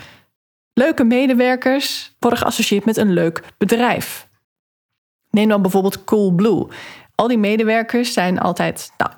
Leuke 0.73 1.05
medewerkers 1.05 2.15
worden 2.19 2.39
geassocieerd 2.39 2.85
met 2.85 2.97
een 2.97 3.13
leuk 3.13 3.43
bedrijf. 3.59 4.24
Neem 5.35 5.49
dan 5.49 5.63
bijvoorbeeld 5.63 6.05
Coolblue. 6.05 6.67
Al 7.15 7.29
die 7.29 7.39
medewerkers 7.39 8.13
zijn 8.13 8.39
altijd 8.39 8.93
nou, 8.99 9.11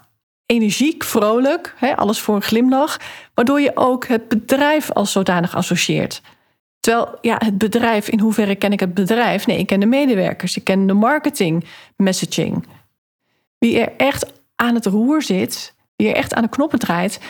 energiek, 0.47 1.05
vrolijk, 1.05 1.75
hè, 1.77 1.97
alles 1.97 2.21
voor 2.21 2.35
een 2.35 2.43
glimlach, 2.43 3.01
waardoor 3.35 3.61
je 3.61 3.77
ook 3.77 4.07
het 4.07 4.29
bedrijf 4.29 4.91
als 4.91 5.13
zodanig 5.13 5.57
associeert. 5.57 6.23
Terwijl, 6.81 7.19
ja, 7.21 7.41
het 7.45 7.59
bedrijf, 7.59 8.09
in 8.09 8.21
hoeverre 8.21 8.55
ken 8.55 8.73
ik 8.73 8.81
het 8.81 8.95
bedrijf? 8.95 9.47
Nee, 9.47 9.59
ik 9.59 9.67
ken 9.67 9.81
de 9.81 9.87
medewerkers, 9.87 10.57
ik 10.57 10.65
ken 10.65 10.87
de 10.87 10.93
marketing, 10.93 11.65
messaging. 11.97 12.67
Wie 13.59 13.81
er 13.81 13.93
echt 13.97 14.33
aan 14.55 14.75
het 14.75 14.87
roer 14.87 15.23
zit, 15.23 15.75
wie 15.97 16.09
er 16.09 16.15
echt 16.15 16.35
aan 16.35 16.43
de 16.43 16.49
knoppen 16.49 16.79
draait, 16.79 17.21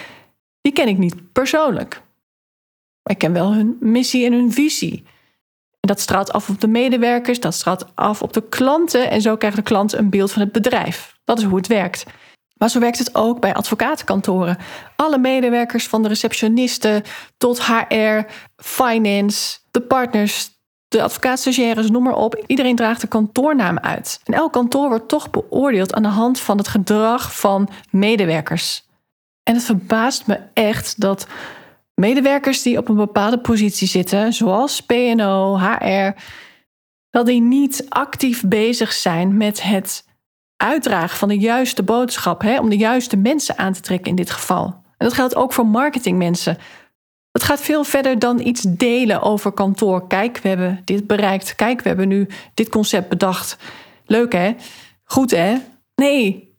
die 0.60 0.72
ken 0.72 0.88
ik 0.88 0.98
niet 0.98 1.32
persoonlijk. 1.32 2.02
Maar 3.02 3.12
ik 3.12 3.18
ken 3.18 3.32
wel 3.32 3.52
hun 3.54 3.76
missie 3.80 4.26
en 4.26 4.32
hun 4.32 4.52
visie. 4.52 5.04
Dat 5.86 6.00
straalt 6.00 6.32
af 6.32 6.48
op 6.48 6.60
de 6.60 6.66
medewerkers, 6.66 7.40
dat 7.40 7.54
straalt 7.54 7.86
af 7.94 8.22
op 8.22 8.32
de 8.32 8.48
klanten 8.48 9.10
en 9.10 9.20
zo 9.20 9.36
krijgt 9.36 9.56
de 9.56 9.62
klant 9.62 9.92
een 9.92 10.10
beeld 10.10 10.32
van 10.32 10.42
het 10.42 10.52
bedrijf. 10.52 11.16
Dat 11.24 11.38
is 11.38 11.44
hoe 11.44 11.56
het 11.56 11.66
werkt. 11.66 12.04
Maar 12.56 12.70
zo 12.70 12.80
werkt 12.80 12.98
het 12.98 13.14
ook 13.14 13.40
bij 13.40 13.54
advocatenkantoren. 13.54 14.58
Alle 14.96 15.18
medewerkers 15.18 15.86
van 15.88 16.02
de 16.02 16.08
receptionisten 16.08 17.02
tot 17.36 17.66
HR, 17.66 18.20
finance, 18.56 19.58
de 19.70 19.80
partners, 19.80 20.50
de 20.88 21.02
advocaatstagiaires, 21.02 21.90
noem 21.90 22.02
maar 22.02 22.16
op. 22.16 22.44
Iedereen 22.46 22.76
draagt 22.76 23.02
een 23.02 23.08
kantoornaam 23.08 23.78
uit. 23.78 24.20
En 24.24 24.34
elk 24.34 24.52
kantoor 24.52 24.88
wordt 24.88 25.08
toch 25.08 25.30
beoordeeld 25.30 25.94
aan 25.94 26.02
de 26.02 26.08
hand 26.08 26.40
van 26.40 26.58
het 26.58 26.68
gedrag 26.68 27.36
van 27.36 27.68
medewerkers. 27.90 28.84
En 29.42 29.54
het 29.54 29.64
verbaast 29.64 30.26
me 30.26 30.38
echt 30.54 31.00
dat 31.00 31.26
medewerkers 32.00 32.62
die 32.62 32.78
op 32.78 32.88
een 32.88 32.96
bepaalde 32.96 33.38
positie 33.38 33.88
zitten, 33.88 34.32
zoals 34.32 34.80
PNO, 34.80 35.58
HR, 35.58 36.10
dat 37.10 37.26
die 37.26 37.40
niet 37.40 37.86
actief 37.88 38.42
bezig 38.48 38.92
zijn 38.92 39.36
met 39.36 39.62
het 39.62 40.04
uitdragen 40.56 41.18
van 41.18 41.28
de 41.28 41.38
juiste 41.38 41.82
boodschap, 41.82 42.42
hè, 42.42 42.58
om 42.58 42.68
de 42.68 42.76
juiste 42.76 43.16
mensen 43.16 43.58
aan 43.58 43.72
te 43.72 43.80
trekken 43.80 44.10
in 44.10 44.16
dit 44.16 44.30
geval. 44.30 44.64
En 44.96 45.06
dat 45.06 45.12
geldt 45.12 45.34
ook 45.36 45.52
voor 45.52 45.66
marketingmensen. 45.66 46.58
Het 47.32 47.42
gaat 47.42 47.60
veel 47.60 47.84
verder 47.84 48.18
dan 48.18 48.40
iets 48.40 48.62
delen 48.62 49.22
over 49.22 49.52
kantoor. 49.52 50.06
Kijk, 50.06 50.38
we 50.38 50.48
hebben 50.48 50.82
dit 50.84 51.06
bereikt. 51.06 51.54
Kijk, 51.54 51.82
we 51.82 51.88
hebben 51.88 52.08
nu 52.08 52.26
dit 52.54 52.68
concept 52.68 53.08
bedacht. 53.08 53.56
Leuk 54.06 54.32
hè? 54.32 54.54
Goed 55.04 55.30
hè? 55.30 55.56
Nee, 55.94 56.54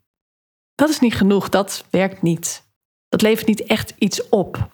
dat 0.76 0.90
is 0.90 1.00
niet 1.00 1.16
genoeg. 1.16 1.50
Dat 1.50 1.86
werkt 1.90 2.22
niet. 2.22 2.64
Dat 3.10 3.22
levert 3.22 3.48
niet 3.48 3.64
echt 3.64 3.94
iets 3.98 4.30
op. 4.30 4.70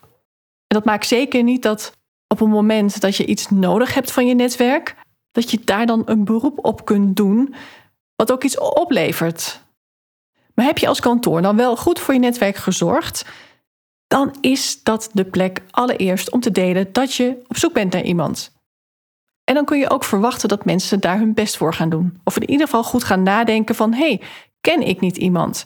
Dat 0.73 0.85
maakt 0.85 1.07
zeker 1.07 1.43
niet 1.43 1.61
dat 1.61 1.97
op 2.27 2.41
een 2.41 2.49
moment 2.49 3.01
dat 3.01 3.15
je 3.15 3.25
iets 3.25 3.49
nodig 3.49 3.93
hebt 3.93 4.11
van 4.11 4.27
je 4.27 4.35
netwerk, 4.35 4.95
dat 5.31 5.51
je 5.51 5.59
daar 5.63 5.85
dan 5.85 6.01
een 6.05 6.23
beroep 6.23 6.65
op 6.65 6.85
kunt 6.85 7.15
doen 7.15 7.55
wat 8.15 8.31
ook 8.31 8.43
iets 8.43 8.59
oplevert. 8.59 9.61
Maar 10.53 10.65
heb 10.65 10.77
je 10.77 10.87
als 10.87 10.99
kantoor 10.99 11.41
dan 11.41 11.55
wel 11.55 11.77
goed 11.77 11.99
voor 11.99 12.13
je 12.13 12.19
netwerk 12.19 12.55
gezorgd, 12.55 13.25
dan 14.07 14.35
is 14.41 14.83
dat 14.83 15.09
de 15.13 15.25
plek 15.25 15.61
allereerst 15.71 16.31
om 16.31 16.39
te 16.39 16.51
delen 16.51 16.93
dat 16.93 17.13
je 17.13 17.43
op 17.47 17.57
zoek 17.57 17.73
bent 17.73 17.93
naar 17.93 18.03
iemand. 18.03 18.51
En 19.43 19.55
dan 19.55 19.65
kun 19.65 19.79
je 19.79 19.89
ook 19.89 20.03
verwachten 20.03 20.49
dat 20.49 20.65
mensen 20.65 20.99
daar 20.99 21.17
hun 21.17 21.33
best 21.33 21.57
voor 21.57 21.73
gaan 21.73 21.89
doen. 21.89 22.19
Of 22.23 22.35
in 22.35 22.49
ieder 22.49 22.65
geval 22.65 22.83
goed 22.83 23.03
gaan 23.03 23.23
nadenken 23.23 23.75
van, 23.75 23.93
hey, 23.93 24.21
ken 24.61 24.81
ik 24.81 24.99
niet 24.99 25.17
iemand? 25.17 25.65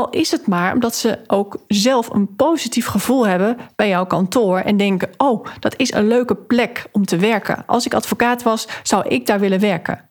Al 0.00 0.10
is 0.10 0.30
het 0.30 0.46
maar 0.46 0.72
omdat 0.72 0.94
ze 0.94 1.18
ook 1.26 1.64
zelf 1.66 2.10
een 2.10 2.34
positief 2.36 2.86
gevoel 2.86 3.26
hebben 3.26 3.56
bij 3.76 3.88
jouw 3.88 4.06
kantoor 4.06 4.58
en 4.58 4.76
denken: 4.76 5.10
oh, 5.16 5.46
dat 5.58 5.74
is 5.76 5.92
een 5.92 6.06
leuke 6.06 6.34
plek 6.36 6.86
om 6.92 7.04
te 7.04 7.16
werken. 7.16 7.66
Als 7.66 7.86
ik 7.86 7.94
advocaat 7.94 8.42
was, 8.42 8.68
zou 8.82 9.08
ik 9.08 9.26
daar 9.26 9.40
willen 9.40 9.60
werken. 9.60 10.10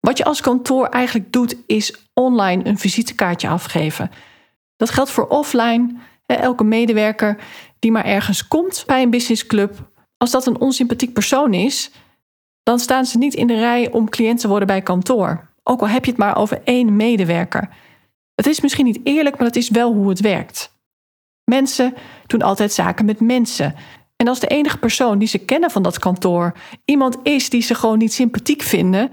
Wat 0.00 0.18
je 0.18 0.24
als 0.24 0.40
kantoor 0.40 0.86
eigenlijk 0.86 1.32
doet, 1.32 1.56
is 1.66 2.08
online 2.14 2.66
een 2.66 2.78
visitekaartje 2.78 3.48
afgeven. 3.48 4.10
Dat 4.76 4.90
geldt 4.90 5.10
voor 5.10 5.26
offline. 5.26 5.94
Elke 6.26 6.64
medewerker 6.64 7.38
die 7.78 7.90
maar 7.90 8.04
ergens 8.04 8.48
komt 8.48 8.84
bij 8.86 9.02
een 9.02 9.10
businessclub, 9.10 9.90
als 10.16 10.30
dat 10.30 10.46
een 10.46 10.60
onsympathiek 10.60 11.12
persoon 11.12 11.54
is, 11.54 11.90
dan 12.62 12.78
staan 12.78 13.04
ze 13.04 13.18
niet 13.18 13.34
in 13.34 13.46
de 13.46 13.58
rij 13.58 13.92
om 13.92 14.08
cliënt 14.08 14.40
te 14.40 14.48
worden 14.48 14.66
bij 14.66 14.82
kantoor. 14.82 15.48
Ook 15.62 15.80
al 15.80 15.88
heb 15.88 16.04
je 16.04 16.10
het 16.10 16.20
maar 16.20 16.36
over 16.36 16.60
één 16.64 16.96
medewerker. 16.96 17.68
Het 18.36 18.46
is 18.46 18.60
misschien 18.60 18.84
niet 18.84 19.00
eerlijk, 19.04 19.36
maar 19.36 19.46
het 19.46 19.56
is 19.56 19.68
wel 19.70 19.92
hoe 19.92 20.08
het 20.08 20.20
werkt. 20.20 20.74
Mensen 21.44 21.94
doen 22.26 22.42
altijd 22.42 22.72
zaken 22.72 23.04
met 23.04 23.20
mensen. 23.20 23.74
En 24.16 24.28
als 24.28 24.40
de 24.40 24.46
enige 24.46 24.78
persoon 24.78 25.18
die 25.18 25.28
ze 25.28 25.38
kennen 25.38 25.70
van 25.70 25.82
dat 25.82 25.98
kantoor 25.98 26.52
iemand 26.84 27.18
is 27.22 27.50
die 27.50 27.62
ze 27.62 27.74
gewoon 27.74 27.98
niet 27.98 28.12
sympathiek 28.12 28.62
vinden, 28.62 29.12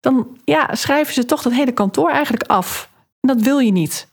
dan 0.00 0.38
ja, 0.44 0.74
schrijven 0.74 1.14
ze 1.14 1.24
toch 1.24 1.42
dat 1.42 1.52
hele 1.52 1.72
kantoor 1.72 2.10
eigenlijk 2.10 2.42
af. 2.42 2.90
En 3.20 3.28
dat 3.28 3.40
wil 3.40 3.58
je 3.58 3.72
niet. 3.72 4.08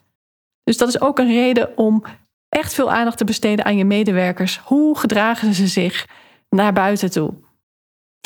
Dus 0.63 0.77
dat 0.77 0.87
is 0.87 1.01
ook 1.01 1.19
een 1.19 1.31
reden 1.31 1.77
om 1.77 2.03
echt 2.49 2.73
veel 2.73 2.91
aandacht 2.91 3.17
te 3.17 3.25
besteden 3.25 3.65
aan 3.65 3.77
je 3.77 3.85
medewerkers. 3.85 4.57
Hoe 4.57 4.97
gedragen 4.97 5.53
ze 5.53 5.67
zich 5.67 6.07
naar 6.49 6.73
buiten 6.73 7.11
toe? 7.11 7.33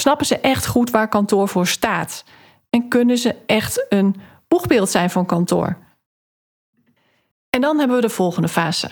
Snappen 0.02 0.26
ze 0.26 0.40
echt 0.40 0.68
goed 0.68 0.90
waar 0.90 1.08
kantoor 1.08 1.48
voor 1.48 1.68
staat? 1.68 2.24
En 2.70 2.88
kunnen 2.88 3.18
ze 3.18 3.36
echt 3.46 3.86
een 3.90 4.16
boegbeeld 4.48 4.90
zijn 4.90 5.10
van 5.10 5.26
kantoor? 5.26 5.85
En 7.56 7.62
dan 7.62 7.78
hebben 7.78 7.96
we 7.96 8.02
de 8.02 8.10
volgende 8.10 8.48
fase. 8.48 8.92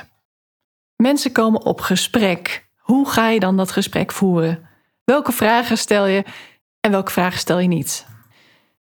Mensen 0.96 1.32
komen 1.32 1.66
op 1.66 1.82
gesprek. 1.82 2.70
Hoe 2.78 3.10
ga 3.10 3.30
je 3.30 3.40
dan 3.40 3.58
dat 3.58 3.72
gesprek 3.72 4.12
voeren? 4.12 4.70
Welke 5.04 5.32
vragen 5.32 5.78
stel 5.78 6.06
je 6.06 6.24
en 6.80 6.92
welke 6.92 7.12
vragen 7.12 7.40
stel 7.40 7.60
je 7.60 7.68
niet? 7.68 8.06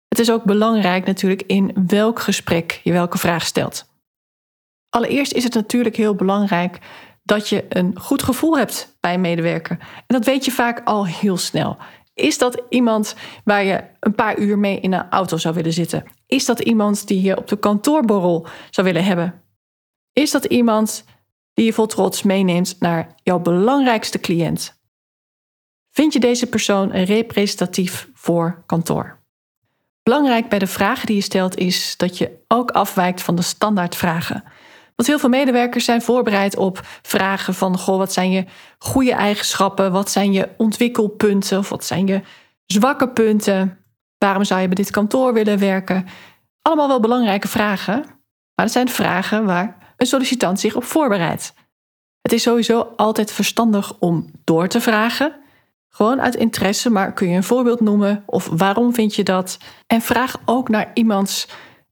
Het 0.08 0.20
is 0.20 0.32
ook 0.32 0.44
belangrijk 0.44 1.06
natuurlijk 1.06 1.42
in 1.42 1.86
welk 1.88 2.20
gesprek 2.20 2.80
je 2.84 2.92
welke 2.92 3.18
vraag 3.18 3.46
stelt. 3.46 3.86
Allereerst 4.90 5.34
is 5.34 5.44
het 5.44 5.54
natuurlijk 5.54 5.96
heel 5.96 6.16
belangrijk 6.16 6.80
dat 7.24 7.50
je 7.50 7.66
een 7.70 8.00
goed 8.00 8.24
gevoel 8.24 8.58
hebt 8.58 8.98
bij 9.00 9.14
een 9.14 9.22
medewerker. 9.22 9.78
En 9.80 10.06
dat 10.08 10.26
weet 10.26 10.46
je 10.46 10.52
vaak 10.52 10.82
al 10.84 11.08
heel 11.08 11.38
snel. 11.38 11.78
Is 12.14 12.38
dat 12.38 12.62
iemand 12.70 13.16
waar 13.44 13.64
je 13.64 13.84
een 14.00 14.16
paar 14.16 14.38
uur 14.38 14.60
mee 14.60 14.80
in 14.80 14.94
een 14.94 15.10
auto 15.10 15.38
zou 15.38 15.56
willen 15.56 15.74
zitten? 15.74 16.04
Is 16.28 16.46
dat 16.46 16.60
iemand 16.60 17.08
die 17.08 17.22
je 17.22 17.38
op 17.38 17.48
de 17.48 17.58
kantoorborrel 17.58 18.48
zou 18.70 18.88
willen 18.88 19.04
hebben? 19.04 19.43
Is 20.14 20.32
dat 20.32 20.46
iemand 20.46 21.04
die 21.54 21.66
je 21.66 21.74
vol 21.74 21.86
trots 21.86 22.24
meeneemt 22.24 22.76
naar 22.80 23.16
jouw 23.24 23.40
belangrijkste 23.40 24.20
cliënt? 24.20 24.82
Vind 25.92 26.14
je 26.14 26.20
deze 26.20 26.48
persoon 26.48 26.92
representatief 26.92 28.10
voor 28.14 28.64
kantoor? 28.66 29.22
Belangrijk 30.04 30.50
bij 30.50 30.60
de 30.60 30.68
vragen 30.68 31.06
die 31.06 31.16
je 31.16 31.22
stelt 31.22 31.58
is 31.58 31.98
dat 31.98 32.18
je 32.18 32.44
ook 32.48 32.72
afwijkt 32.72 33.22
van 33.22 33.36
de 33.36 33.42
standaardvragen. 33.42 34.44
Want 34.96 35.08
heel 35.08 35.20
veel 35.20 35.30
medewerkers 35.30 35.86
zijn 35.86 36.02
voorbereid 36.02 36.58
op 36.58 36.82
vragen 37.02 37.54
van: 37.54 37.78
goh, 37.78 37.98
wat 37.98 38.14
zijn 38.14 38.32
je 38.32 38.46
goede 38.78 39.14
eigenschappen? 39.14 39.92
Wat 39.92 40.12
zijn 40.12 40.34
je 40.34 40.50
ontwikkelpunten? 40.58 41.58
Of 41.58 41.70
wat 41.70 41.86
zijn 41.86 42.08
je 42.08 42.22
zwakke 42.66 43.10
punten? 43.10 43.78
Waarom 44.18 44.44
zou 44.44 44.62
je 44.62 44.68
bij 44.68 44.76
dit 44.76 44.92
kantoor 44.92 45.34
willen 45.34 45.60
werken? 45.60 46.08
Allemaal 46.62 46.88
wel 46.88 47.00
belangrijke 47.00 47.48
vragen. 47.48 48.00
Maar 48.56 48.66
het 48.66 48.72
zijn 48.72 48.90
vragen 48.90 49.46
waar 49.46 49.83
een 50.04 50.10
sollicitant 50.10 50.60
zich 50.60 50.76
op 50.76 50.84
voorbereidt. 50.84 51.54
Het 52.22 52.34
is 52.34 52.42
sowieso 52.42 52.94
altijd 52.96 53.32
verstandig 53.32 54.00
om 54.00 54.32
door 54.44 54.68
te 54.68 54.82
vragen. 54.82 55.36
Gewoon 55.90 56.22
uit 56.22 56.36
interesse, 56.36 56.90
maar 56.90 57.14
kun 57.14 57.30
je 57.30 57.36
een 57.36 57.44
voorbeeld 57.44 57.80
noemen 57.80 58.24
of 58.26 58.50
waarom 58.52 58.94
vind 58.94 59.16
je 59.16 59.24
dat? 59.24 59.58
En 59.88 60.02
vraag 60.02 60.42
ook 60.46 60.70
naar 60.70 60.92
iemands 60.94 61.48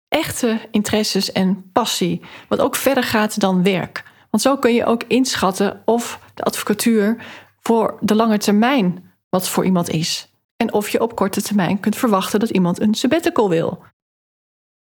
echte 0.07 0.59
interesses 0.71 1.31
en 1.31 1.69
passie, 1.71 2.21
wat 2.47 2.59
ook 2.59 2.75
verder 2.75 3.03
gaat 3.03 3.39
dan 3.39 3.63
werk. 3.63 4.03
Want 4.29 4.43
zo 4.43 4.57
kun 4.57 4.73
je 4.73 4.85
ook 4.85 5.03
inschatten 5.07 5.81
of 5.85 6.19
de 6.33 6.43
advocatuur 6.43 7.23
voor 7.59 7.97
de 7.99 8.15
lange 8.15 8.37
termijn 8.37 9.13
wat 9.29 9.49
voor 9.49 9.65
iemand 9.65 9.89
is. 9.89 10.33
En 10.57 10.73
of 10.73 10.89
je 10.89 11.01
op 11.01 11.15
korte 11.15 11.41
termijn 11.41 11.79
kunt 11.79 11.95
verwachten 11.95 12.39
dat 12.39 12.49
iemand 12.49 12.81
een 12.81 12.93
sabbatical 12.93 13.49
wil. 13.49 13.83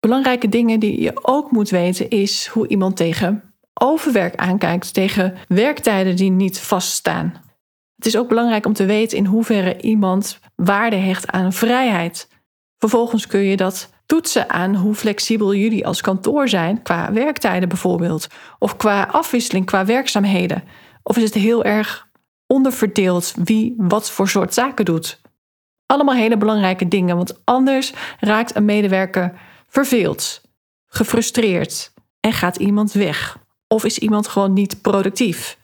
Belangrijke 0.06 0.48
dingen 0.48 0.80
die 0.80 1.00
je 1.00 1.24
ook 1.24 1.50
moet 1.50 1.70
weten 1.70 2.10
is 2.10 2.46
hoe 2.46 2.68
iemand 2.68 2.96
tegen 2.96 3.54
overwerk 3.74 4.36
aankijkt, 4.36 4.94
tegen 4.94 5.34
werktijden 5.48 6.16
die 6.16 6.30
niet 6.30 6.60
vaststaan. 6.60 7.34
Het 7.96 8.06
is 8.06 8.16
ook 8.16 8.28
belangrijk 8.28 8.66
om 8.66 8.72
te 8.72 8.84
weten 8.84 9.18
in 9.18 9.24
hoeverre 9.24 9.80
iemand 9.80 10.38
waarde 10.56 10.96
hecht 10.96 11.30
aan 11.30 11.52
vrijheid. 11.52 12.28
Vervolgens 12.78 13.26
kun 13.26 13.40
je 13.40 13.56
dat 13.56 13.90
toetsen 14.06 14.50
aan 14.50 14.74
hoe 14.74 14.94
flexibel 14.94 15.54
jullie 15.54 15.86
als 15.86 16.00
kantoor 16.00 16.48
zijn 16.48 16.82
qua 16.82 17.12
werktijden 17.12 17.68
bijvoorbeeld, 17.68 18.26
of 18.58 18.76
qua 18.76 19.02
afwisseling, 19.02 19.66
qua 19.66 19.84
werkzaamheden. 19.84 20.64
Of 21.02 21.16
is 21.16 21.22
het 21.22 21.34
heel 21.34 21.64
erg 21.64 22.08
onderverdeeld 22.46 23.34
wie 23.44 23.74
wat 23.76 24.10
voor 24.10 24.28
soort 24.28 24.54
zaken 24.54 24.84
doet? 24.84 25.20
Allemaal 25.86 26.14
hele 26.14 26.36
belangrijke 26.36 26.88
dingen, 26.88 27.16
want 27.16 27.40
anders 27.44 27.92
raakt 28.20 28.56
een 28.56 28.64
medewerker 28.64 29.50
verveeld, 29.72 30.40
gefrustreerd 30.86 31.92
en 32.20 32.32
gaat 32.32 32.56
iemand 32.56 32.92
weg. 32.92 33.38
Of 33.68 33.84
is 33.84 33.98
iemand 33.98 34.28
gewoon 34.28 34.52
niet 34.52 34.82
productief? 34.82 35.58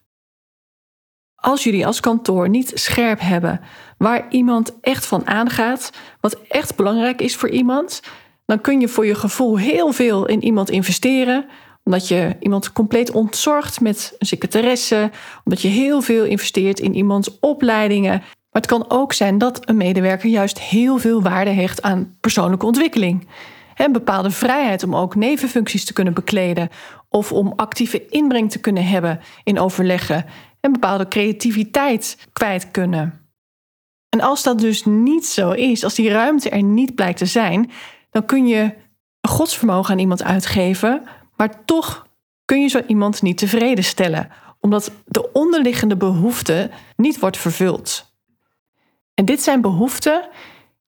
Als 1.34 1.64
jullie 1.64 1.86
als 1.86 2.00
kantoor 2.00 2.48
niet 2.48 2.70
scherp 2.74 3.20
hebben 3.20 3.60
waar 3.98 4.26
iemand 4.30 4.80
echt 4.80 5.06
van 5.06 5.26
aangaat, 5.26 5.92
wat 6.20 6.40
echt 6.40 6.76
belangrijk 6.76 7.20
is 7.20 7.36
voor 7.36 7.48
iemand, 7.48 8.02
dan 8.46 8.60
kun 8.60 8.80
je 8.80 8.88
voor 8.88 9.06
je 9.06 9.14
gevoel 9.14 9.58
heel 9.58 9.92
veel 9.92 10.26
in 10.26 10.44
iemand 10.44 10.70
investeren. 10.70 11.46
Omdat 11.84 12.08
je 12.08 12.36
iemand 12.40 12.72
compleet 12.72 13.10
ontzorgt 13.10 13.80
met 13.80 14.14
een 14.18 14.26
secretaresse. 14.26 15.10
Omdat 15.44 15.62
je 15.62 15.68
heel 15.68 16.00
veel 16.00 16.24
investeert 16.24 16.80
in 16.80 16.94
iemands 16.94 17.38
opleidingen. 17.40 18.18
Maar 18.18 18.62
het 18.62 18.66
kan 18.66 18.90
ook 18.90 19.12
zijn 19.12 19.38
dat 19.38 19.68
een 19.68 19.76
medewerker 19.76 20.28
juist 20.28 20.60
heel 20.60 20.98
veel 20.98 21.22
waarde 21.22 21.50
hecht 21.50 21.82
aan 21.82 22.16
persoonlijke 22.20 22.66
ontwikkeling. 22.66 23.28
Een 23.78 23.92
bepaalde 23.92 24.30
vrijheid 24.30 24.82
om 24.82 24.96
ook 24.96 25.14
nevenfuncties 25.14 25.84
te 25.84 25.92
kunnen 25.92 26.14
bekleden. 26.14 26.68
Of 27.08 27.32
om 27.32 27.52
actieve 27.56 28.06
inbreng 28.08 28.50
te 28.50 28.60
kunnen 28.60 28.86
hebben 28.86 29.20
in 29.44 29.58
overleggen. 29.58 30.24
En 30.60 30.72
bepaalde 30.72 31.08
creativiteit 31.08 32.18
kwijt 32.32 32.70
kunnen. 32.70 33.26
En 34.08 34.20
als 34.20 34.42
dat 34.42 34.58
dus 34.58 34.84
niet 34.84 35.26
zo 35.26 35.50
is, 35.50 35.84
als 35.84 35.94
die 35.94 36.10
ruimte 36.10 36.50
er 36.50 36.62
niet 36.62 36.94
blijkt 36.94 37.18
te 37.18 37.26
zijn, 37.26 37.70
dan 38.10 38.24
kun 38.24 38.46
je 38.46 38.74
godsvermogen 39.20 39.92
aan 39.92 39.98
iemand 39.98 40.22
uitgeven, 40.22 41.02
maar 41.36 41.64
toch 41.64 42.06
kun 42.44 42.62
je 42.62 42.68
zo 42.68 42.80
iemand 42.86 43.22
niet 43.22 43.38
tevreden 43.38 43.84
stellen, 43.84 44.28
omdat 44.60 44.92
de 45.04 45.32
onderliggende 45.32 45.96
behoefte 45.96 46.70
niet 46.96 47.18
wordt 47.18 47.36
vervuld. 47.36 48.12
En 49.14 49.24
dit 49.24 49.42
zijn 49.42 49.60
behoeften 49.60 50.28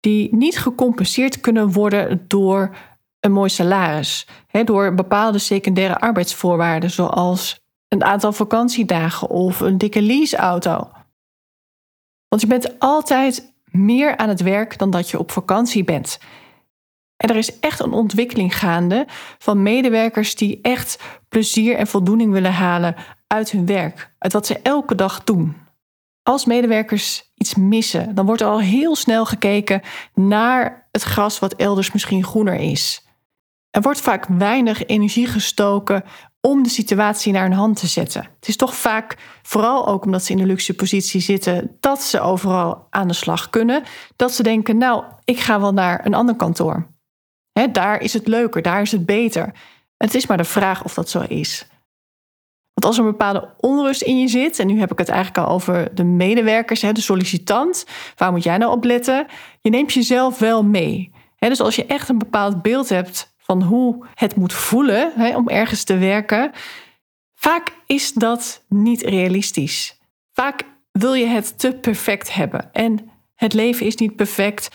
die 0.08 0.36
niet 0.36 0.60
gecompenseerd 0.60 1.42
kunnen 1.42 1.72
worden 1.72 2.26
door 2.28 2.76
een 3.20 3.32
mooi 3.32 3.50
salaris, 3.50 4.28
door 4.64 4.94
bepaalde 4.94 5.38
secundaire 5.38 6.00
arbeidsvoorwaarden, 6.00 6.92
zoals 6.92 7.60
een 7.88 8.04
aantal 8.04 8.32
vakantiedagen 8.34 9.30
of 9.30 9.60
een 9.60 9.78
dikke 9.78 10.02
leaseauto. 10.02 10.90
Want 12.28 12.42
je 12.42 12.48
bent 12.48 12.80
altijd 12.80 13.54
meer 13.66 14.18
aan 14.18 14.30
het 14.30 14.42
werk 14.42 14.78
dan 14.78 14.90
dat 14.90 15.10
je 15.10 15.20
op 15.20 15.32
vakantie 15.32 15.84
bent. 15.84 16.20
En 17.18 17.30
er 17.30 17.36
is 17.36 17.60
echt 17.60 17.80
een 17.80 17.94
ontwikkeling 17.94 18.58
gaande 18.58 19.06
van 19.38 19.64
medewerkers 19.64 20.36
die 20.36 20.60
echt 20.62 21.04
plezier 21.30 21.76
en 21.76 21.88
voldoening 21.88 22.32
willen 22.32 22.54
halen 22.54 22.96
uit 23.28 23.52
hun 23.52 23.66
werk, 23.66 24.14
uit 24.18 24.34
wat 24.34 24.46
ze 24.46 24.60
elke 24.60 24.96
dag 24.96 25.24
doen. 25.24 25.67
Als 26.28 26.46
medewerkers 26.46 27.32
iets 27.34 27.56
missen, 27.56 28.16
dan 28.16 28.26
wordt 28.26 28.42
er 28.42 28.48
al 28.48 28.60
heel 28.60 28.96
snel 28.96 29.26
gekeken 29.26 29.82
naar 30.14 30.88
het 30.92 31.04
gras 31.04 31.40
wat 31.40 31.54
elders 31.54 31.92
misschien 31.92 32.24
groener 32.24 32.56
is. 32.56 33.08
Er 33.70 33.82
wordt 33.82 34.02
vaak 34.02 34.26
weinig 34.26 34.86
energie 34.86 35.28
gestoken 35.28 36.04
om 36.42 36.64
de 36.64 36.70
situatie 36.70 37.34
naar 37.34 37.44
hun 37.44 37.58
hand 37.58 37.80
te 37.80 37.88
zetten. 37.88 38.30
Het 38.36 38.48
is 38.48 38.56
toch 38.56 38.76
vaak, 38.76 39.18
vooral 39.42 39.88
ook 39.88 40.06
omdat 40.06 40.24
ze 40.24 40.32
in 40.32 40.38
de 40.38 40.46
luxe 40.46 40.74
positie 40.74 41.22
zitten, 41.22 41.78
dat 41.80 42.02
ze 42.02 42.20
overal 42.20 42.88
aan 42.90 43.08
de 43.08 43.14
slag 43.14 43.50
kunnen, 43.50 43.84
dat 44.16 44.32
ze 44.32 44.44
denken: 44.44 44.78
Nou, 44.78 45.04
ik 45.24 45.40
ga 45.40 45.60
wel 45.60 45.74
naar 45.74 46.06
een 46.06 46.14
ander 46.14 46.36
kantoor 46.36 46.96
daar 47.72 48.02
is 48.02 48.14
het 48.14 48.28
leuker, 48.28 48.62
daar 48.62 48.82
is 48.82 48.92
het 48.92 49.06
beter. 49.06 49.52
Het 49.98 50.16
is 50.16 50.28
maar 50.28 50.38
de 50.38 50.44
vraag 50.44 50.84
of 50.84 50.94
dat 50.94 51.10
zo 51.10 51.22
is. 51.28 51.68
Want 52.78 52.90
als 52.90 52.98
er 52.98 53.06
een 53.06 53.18
bepaalde 53.18 53.50
onrust 53.60 54.02
in 54.02 54.20
je 54.20 54.28
zit, 54.28 54.60
en 54.60 54.68
nu 54.68 54.80
heb 54.80 54.92
ik 54.92 54.98
het 54.98 55.10
eigenlijk 55.10 55.48
al 55.48 55.54
over 55.54 55.96
de 55.96 56.04
medewerkers, 56.04 56.80
de 56.80 57.02
sollicitant, 57.02 57.86
waar 58.16 58.32
moet 58.32 58.44
jij 58.44 58.58
nou 58.58 58.72
op 58.72 58.84
letten? 58.84 59.26
Je 59.62 59.70
neemt 59.70 59.94
jezelf 59.94 60.40
wel 60.40 60.64
mee. 60.64 61.12
dus 61.40 61.60
als 61.60 61.76
je 61.76 61.86
echt 61.86 62.10
een 62.10 62.18
bepaald 62.18 62.62
beeld 62.62 62.90
hebt 62.90 63.34
van 63.38 63.62
hoe 63.62 64.06
het 64.14 64.36
moet 64.36 64.54
voelen 64.54 65.36
om 65.36 65.50
ergens 65.50 65.84
te 65.84 65.98
werken, 65.98 66.52
vaak 67.36 67.74
is 67.86 68.14
dat 68.14 68.64
niet 68.70 69.02
realistisch. 69.02 70.00
Vaak 70.34 70.64
wil 70.92 71.14
je 71.14 71.26
het 71.26 71.60
te 71.60 71.74
perfect 71.82 72.34
hebben. 72.34 72.70
En 72.74 73.10
het 73.36 73.54
leven 73.54 73.86
is 73.86 73.96
niet 73.96 74.16
perfect. 74.16 74.70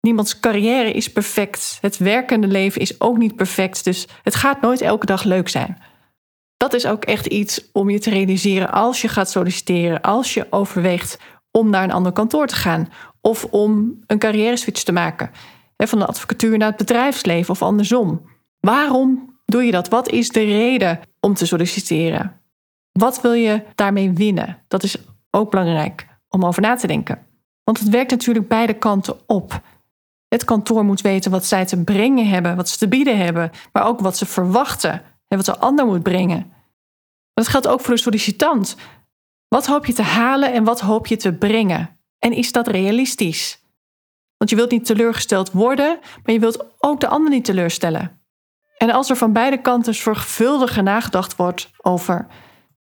Niemands 0.00 0.40
carrière 0.40 0.92
is 0.92 1.12
perfect. 1.12 1.78
Het 1.80 1.96
werkende 1.96 2.46
leven 2.46 2.80
is 2.80 3.00
ook 3.00 3.16
niet 3.16 3.36
perfect. 3.36 3.84
Dus 3.84 4.08
het 4.22 4.34
gaat 4.34 4.60
nooit 4.60 4.80
elke 4.80 5.06
dag 5.06 5.24
leuk 5.24 5.48
zijn. 5.48 5.78
Dat 6.58 6.74
is 6.74 6.86
ook 6.86 7.04
echt 7.04 7.26
iets 7.26 7.70
om 7.72 7.90
je 7.90 7.98
te 7.98 8.10
realiseren 8.10 8.70
als 8.70 9.00
je 9.02 9.08
gaat 9.08 9.30
solliciteren, 9.30 10.00
als 10.00 10.34
je 10.34 10.46
overweegt 10.50 11.18
om 11.50 11.70
naar 11.70 11.84
een 11.84 11.92
ander 11.92 12.12
kantoor 12.12 12.46
te 12.46 12.54
gaan 12.54 12.88
of 13.20 13.44
om 13.44 13.98
een 14.06 14.18
carrière 14.18 14.56
switch 14.56 14.82
te 14.82 14.92
maken. 14.92 15.30
Van 15.76 15.98
de 15.98 16.06
advocatuur 16.06 16.58
naar 16.58 16.68
het 16.68 16.76
bedrijfsleven 16.76 17.50
of 17.50 17.62
andersom. 17.62 18.22
Waarom 18.60 19.38
doe 19.44 19.62
je 19.62 19.70
dat? 19.70 19.88
Wat 19.88 20.10
is 20.10 20.28
de 20.28 20.44
reden 20.44 21.00
om 21.20 21.34
te 21.34 21.46
solliciteren? 21.46 22.40
Wat 22.92 23.20
wil 23.20 23.32
je 23.32 23.62
daarmee 23.74 24.12
winnen? 24.12 24.58
Dat 24.68 24.82
is 24.82 24.96
ook 25.30 25.50
belangrijk 25.50 26.06
om 26.28 26.44
over 26.44 26.62
na 26.62 26.74
te 26.74 26.86
denken. 26.86 27.26
Want 27.64 27.78
het 27.78 27.88
werkt 27.88 28.10
natuurlijk 28.10 28.48
beide 28.48 28.74
kanten 28.74 29.16
op. 29.26 29.60
Het 30.28 30.44
kantoor 30.44 30.84
moet 30.84 31.00
weten 31.00 31.30
wat 31.30 31.44
zij 31.44 31.66
te 31.66 31.84
brengen 31.84 32.28
hebben, 32.28 32.56
wat 32.56 32.68
ze 32.68 32.78
te 32.78 32.88
bieden 32.88 33.18
hebben, 33.18 33.50
maar 33.72 33.86
ook 33.86 34.00
wat 34.00 34.16
ze 34.16 34.26
verwachten 34.26 35.02
en 35.28 35.36
wat 35.36 35.46
de 35.46 35.58
ander 35.58 35.86
moet 35.86 36.02
brengen. 36.02 36.52
Dat 37.34 37.48
geldt 37.48 37.68
ook 37.68 37.80
voor 37.80 37.94
de 37.94 38.00
sollicitant. 38.00 38.76
Wat 39.48 39.66
hoop 39.66 39.86
je 39.86 39.92
te 39.92 40.02
halen 40.02 40.52
en 40.52 40.64
wat 40.64 40.80
hoop 40.80 41.06
je 41.06 41.16
te 41.16 41.32
brengen? 41.32 41.98
En 42.18 42.32
is 42.32 42.52
dat 42.52 42.68
realistisch? 42.68 43.62
Want 44.36 44.50
je 44.50 44.56
wilt 44.56 44.70
niet 44.70 44.84
teleurgesteld 44.84 45.52
worden, 45.52 45.98
maar 46.22 46.34
je 46.34 46.40
wilt 46.40 46.64
ook 46.78 47.00
de 47.00 47.08
ander 47.08 47.30
niet 47.30 47.44
teleurstellen. 47.44 48.20
En 48.78 48.90
als 48.90 49.10
er 49.10 49.16
van 49.16 49.32
beide 49.32 49.60
kanten 49.60 49.94
zorgvuldig 49.94 50.82
nagedacht 50.82 51.36
wordt 51.36 51.70
over 51.76 52.26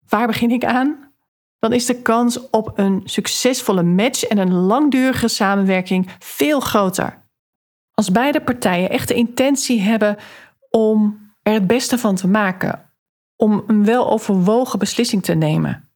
waar 0.08 0.26
begin 0.26 0.50
ik 0.50 0.64
aan, 0.64 1.12
dan 1.58 1.72
is 1.72 1.86
de 1.86 2.02
kans 2.02 2.50
op 2.50 2.78
een 2.78 3.00
succesvolle 3.04 3.82
match 3.82 4.24
en 4.24 4.38
een 4.38 4.54
langdurige 4.54 5.28
samenwerking 5.28 6.10
veel 6.18 6.60
groter. 6.60 7.22
Als 7.94 8.10
beide 8.10 8.40
partijen 8.40 8.90
echt 8.90 9.08
de 9.08 9.14
intentie 9.14 9.80
hebben 9.80 10.16
om 10.70 11.23
er 11.44 11.52
het 11.52 11.66
beste 11.66 11.98
van 11.98 12.14
te 12.14 12.28
maken, 12.28 12.90
om 13.36 13.64
een 13.66 13.84
weloverwogen 13.84 14.78
beslissing 14.78 15.22
te 15.22 15.34
nemen 15.34 15.88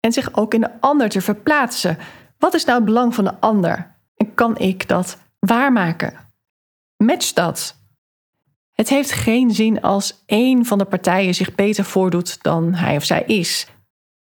en 0.00 0.12
zich 0.12 0.34
ook 0.36 0.54
in 0.54 0.60
de 0.60 0.80
ander 0.80 1.08
te 1.08 1.20
verplaatsen. 1.20 1.98
Wat 2.38 2.54
is 2.54 2.64
nou 2.64 2.76
het 2.76 2.86
belang 2.86 3.14
van 3.14 3.24
de 3.24 3.40
ander 3.40 3.94
en 4.16 4.34
kan 4.34 4.58
ik 4.58 4.88
dat 4.88 5.18
waarmaken? 5.38 6.14
Match 6.96 7.32
dat. 7.32 7.76
Het 8.72 8.88
heeft 8.88 9.12
geen 9.12 9.50
zin 9.50 9.80
als 9.80 10.22
één 10.26 10.64
van 10.64 10.78
de 10.78 10.84
partijen 10.84 11.34
zich 11.34 11.54
beter 11.54 11.84
voordoet 11.84 12.42
dan 12.42 12.74
hij 12.74 12.96
of 12.96 13.04
zij 13.04 13.22
is. 13.22 13.66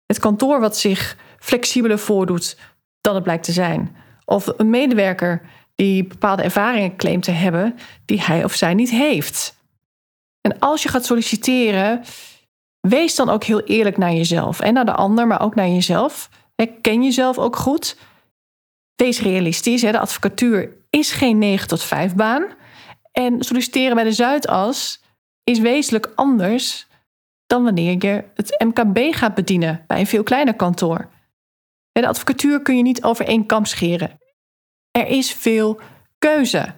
Het 0.06 0.18
kantoor 0.18 0.60
wat 0.60 0.76
zich 0.76 1.16
flexibeler 1.38 1.98
voordoet 1.98 2.58
dan 3.00 3.14
het 3.14 3.22
blijkt 3.22 3.44
te 3.44 3.52
zijn. 3.52 3.96
Of 4.24 4.52
een 4.56 4.70
medewerker 4.70 5.42
die 5.74 6.06
bepaalde 6.06 6.42
ervaringen 6.42 6.96
claimt 6.96 7.22
te 7.22 7.30
hebben 7.30 7.78
die 8.04 8.22
hij 8.22 8.44
of 8.44 8.54
zij 8.54 8.74
niet 8.74 8.90
heeft. 8.90 9.57
En 10.40 10.58
als 10.58 10.82
je 10.82 10.88
gaat 10.88 11.04
solliciteren, 11.04 12.04
wees 12.80 13.14
dan 13.14 13.28
ook 13.28 13.44
heel 13.44 13.60
eerlijk 13.60 13.96
naar 13.96 14.12
jezelf 14.12 14.60
en 14.60 14.74
naar 14.74 14.84
de 14.84 14.94
ander, 14.94 15.26
maar 15.26 15.40
ook 15.40 15.54
naar 15.54 15.68
jezelf. 15.68 16.28
Ken 16.80 17.02
jezelf 17.02 17.38
ook 17.38 17.56
goed. 17.56 17.96
Wees 18.94 19.20
realistisch. 19.20 19.80
De 19.80 19.98
advocatuur 19.98 20.76
is 20.90 21.12
geen 21.12 21.38
9 21.38 21.68
tot 21.68 21.82
5 21.82 22.14
baan. 22.14 22.46
En 23.12 23.42
solliciteren 23.42 23.94
bij 23.94 24.04
de 24.04 24.12
Zuidas 24.12 25.02
is 25.44 25.58
wezenlijk 25.58 26.12
anders 26.14 26.86
dan 27.48 27.64
wanneer 27.64 27.96
je 27.98 28.24
het 28.34 28.64
MKB 28.64 29.14
gaat 29.14 29.34
bedienen 29.34 29.84
bij 29.86 30.00
een 30.00 30.06
veel 30.06 30.22
kleiner 30.22 30.54
kantoor. 30.54 31.08
De 31.92 32.06
advocatuur 32.06 32.62
kun 32.62 32.76
je 32.76 32.82
niet 32.82 33.02
over 33.02 33.26
één 33.26 33.46
kam 33.46 33.64
scheren. 33.64 34.20
Er 34.90 35.06
is 35.06 35.32
veel 35.32 35.80
keuze. 36.18 36.74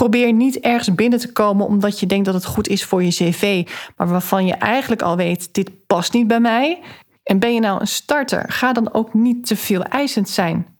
Probeer 0.00 0.32
niet 0.32 0.58
ergens 0.58 0.94
binnen 0.94 1.18
te 1.18 1.32
komen 1.32 1.66
omdat 1.66 2.00
je 2.00 2.06
denkt 2.06 2.24
dat 2.24 2.34
het 2.34 2.44
goed 2.44 2.68
is 2.68 2.84
voor 2.84 3.02
je 3.02 3.10
cv, 3.10 3.68
maar 3.96 4.08
waarvan 4.08 4.46
je 4.46 4.54
eigenlijk 4.54 5.02
al 5.02 5.16
weet: 5.16 5.54
dit 5.54 5.86
past 5.86 6.12
niet 6.12 6.26
bij 6.26 6.40
mij. 6.40 6.80
En 7.22 7.38
ben 7.38 7.54
je 7.54 7.60
nou 7.60 7.80
een 7.80 7.86
starter, 7.86 8.52
ga 8.52 8.72
dan 8.72 8.92
ook 8.92 9.14
niet 9.14 9.46
te 9.46 9.56
veel 9.56 9.82
eisend 9.82 10.28
zijn. 10.28 10.78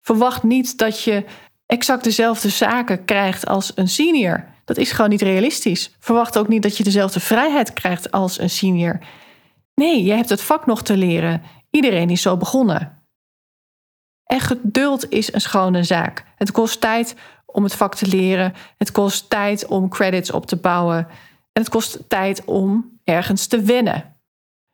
Verwacht 0.00 0.42
niet 0.42 0.78
dat 0.78 1.02
je 1.02 1.24
exact 1.66 2.04
dezelfde 2.04 2.48
zaken 2.48 3.04
krijgt 3.04 3.46
als 3.46 3.72
een 3.74 3.88
senior. 3.88 4.44
Dat 4.64 4.76
is 4.76 4.92
gewoon 4.92 5.10
niet 5.10 5.22
realistisch. 5.22 5.96
Verwacht 5.98 6.38
ook 6.38 6.48
niet 6.48 6.62
dat 6.62 6.76
je 6.76 6.84
dezelfde 6.84 7.20
vrijheid 7.20 7.72
krijgt 7.72 8.10
als 8.10 8.38
een 8.38 8.50
senior. 8.50 8.98
Nee, 9.74 10.04
je 10.04 10.12
hebt 10.12 10.28
het 10.28 10.42
vak 10.42 10.66
nog 10.66 10.82
te 10.82 10.96
leren. 10.96 11.42
Iedereen 11.70 12.10
is 12.10 12.22
zo 12.22 12.36
begonnen. 12.36 13.02
En 14.24 14.40
geduld 14.40 15.10
is 15.10 15.32
een 15.32 15.40
schone 15.40 15.82
zaak. 15.82 16.24
Het 16.36 16.52
kost 16.52 16.80
tijd 16.80 17.14
om 17.54 17.64
het 17.64 17.74
vak 17.74 17.94
te 17.94 18.06
leren. 18.06 18.54
Het 18.78 18.92
kost 18.92 19.30
tijd 19.30 19.66
om 19.66 19.88
credits 19.88 20.30
op 20.30 20.46
te 20.46 20.56
bouwen. 20.56 21.06
En 21.52 21.62
het 21.62 21.68
kost 21.68 21.98
tijd 22.08 22.44
om 22.44 22.98
ergens 23.04 23.46
te 23.46 23.60
wennen. 23.60 24.16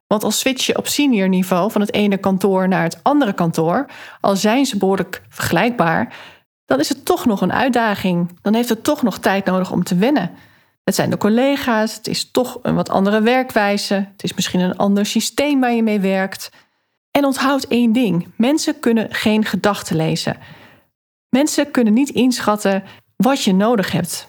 Want 0.07 0.25
als 0.25 0.38
switch 0.38 0.66
je 0.66 0.79
op 0.79 0.87
senior 0.87 1.29
niveau 1.29 1.71
van 1.71 1.81
het 1.81 1.93
ene 1.93 2.16
kantoor 2.16 2.69
naar 2.69 2.83
het 2.83 2.99
andere 3.03 3.33
kantoor, 3.33 3.87
al 4.21 4.37
zijn 4.37 4.66
ze 4.66 4.77
behoorlijk 4.77 5.23
vergelijkbaar, 5.29 6.14
dan 6.64 6.79
is 6.81 6.88
het 6.88 7.05
toch 7.05 7.27
nog 7.27 7.40
een 7.40 7.53
uitdaging. 7.53 8.38
Dan 8.43 8.55
heeft 8.55 8.69
het 8.69 8.85
toch 8.85 9.03
nog 9.03 9.19
tijd 9.19 9.45
nodig 9.45 9.71
om 9.73 9.85
te 9.85 9.97
wennen. 9.97 10.31
Het 10.85 10.95
zijn 10.95 11.11
de 11.11 11.16
collega's, 11.16 11.95
het 11.95 12.07
is 12.07 12.31
toch 12.31 12.59
een 12.62 12.75
wat 12.75 12.88
andere 12.88 13.21
werkwijze, 13.21 13.95
het 13.95 14.23
is 14.23 14.35
misschien 14.35 14.61
een 14.61 14.77
ander 14.77 15.07
systeem 15.07 15.61
waar 15.61 15.73
je 15.73 15.83
mee 15.83 16.01
werkt. 16.01 16.51
En 17.11 17.25
onthoud 17.25 17.64
één 17.64 17.93
ding: 17.93 18.29
mensen 18.37 18.81
kunnen 18.81 19.14
geen 19.14 19.45
gedachten 19.45 19.97
lezen. 19.97 20.37
Mensen 21.31 21.71
kunnen 21.71 21.93
niet 21.93 22.11
inschatten 22.11 22.83
wat 23.16 23.43
je 23.43 23.55
nodig 23.55 23.93
hebt. 23.93 24.29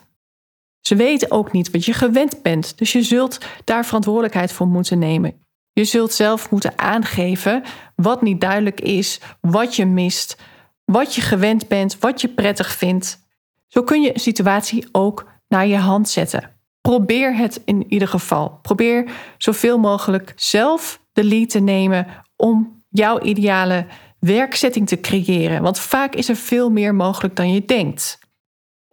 Ze 0.82 0.96
weten 0.96 1.32
ook 1.32 1.52
niet 1.52 1.72
wat 1.72 1.86
je 1.86 1.94
gewend 1.94 2.42
bent, 2.42 2.78
dus 2.78 2.92
je 2.92 3.04
zult 3.04 3.38
daar 3.64 3.86
verantwoordelijkheid 3.86 4.52
voor 4.52 4.68
moeten 4.68 5.00
nemen. 5.00 5.46
Je 5.74 5.84
zult 5.84 6.14
zelf 6.14 6.50
moeten 6.50 6.78
aangeven 6.78 7.64
wat 7.96 8.22
niet 8.22 8.42
duidelijk 8.42 8.82
is, 8.82 9.20
wat 9.42 9.76
je 9.76 9.86
mist, 9.86 10.38
wat 10.86 11.16
je 11.16 11.22
gewend 11.22 11.68
bent, 11.68 12.00
wat 12.00 12.22
je 12.22 12.28
prettig 12.28 12.72
vindt. 12.72 13.20
Zo 13.68 13.84
kun 13.84 14.02
je 14.02 14.14
een 14.14 14.20
situatie 14.20 14.88
ook 14.92 15.28
naar 15.48 15.68
je 15.68 15.78
hand 15.78 16.10
zetten. 16.10 16.60
Probeer 16.82 17.36
het 17.36 17.62
in 17.66 17.86
ieder 17.88 18.08
geval. 18.08 18.60
Probeer 18.62 19.12
zoveel 19.38 19.78
mogelijk 19.78 20.34
zelf 20.36 21.02
de 21.14 21.24
lead 21.24 21.50
te 21.50 21.60
nemen 21.60 22.08
om 22.36 22.84
jouw 22.90 23.22
ideale 23.22 23.86
werkzetting 24.22 24.88
te 24.88 25.00
creëren. 25.00 25.62
Want 25.62 25.80
vaak 25.80 26.16
is 26.16 26.30
er 26.30 26.36
veel 26.36 26.70
meer 26.70 26.96
mogelijk 26.96 27.36
dan 27.36 27.54
je 27.54 27.66
denkt. 27.66 28.20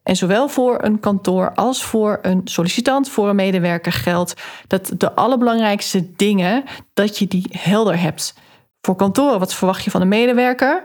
En 0.03 0.17
zowel 0.17 0.49
voor 0.49 0.83
een 0.83 1.01
kantoor 1.01 1.55
als 1.55 1.85
voor 1.85 2.19
een 2.23 2.41
sollicitant, 2.45 3.09
voor 3.09 3.29
een 3.29 3.37
medewerker 3.37 3.93
geldt 3.93 4.35
dat 4.67 4.93
de 4.97 5.15
allerbelangrijkste 5.15 6.13
dingen, 6.17 6.65
dat 6.95 7.19
je 7.19 7.27
die 7.27 7.47
helder 7.51 8.01
hebt. 8.01 8.35
Voor 8.81 8.97
kantoren, 8.97 9.39
wat 9.39 9.55
verwacht 9.55 9.85
je 9.85 9.91
van 9.91 10.01
een 10.01 10.09
medewerker? 10.09 10.83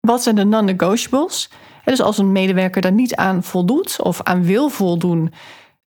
Wat 0.00 0.22
zijn 0.22 0.34
de 0.34 0.44
non-negotiables? 0.44 1.50
dus 1.84 2.00
als 2.00 2.18
een 2.18 2.32
medewerker 2.32 2.82
daar 2.82 2.92
niet 2.92 3.14
aan 3.14 3.42
voldoet 3.42 4.02
of 4.02 4.22
aan 4.22 4.44
wil 4.44 4.68
voldoen, 4.68 5.32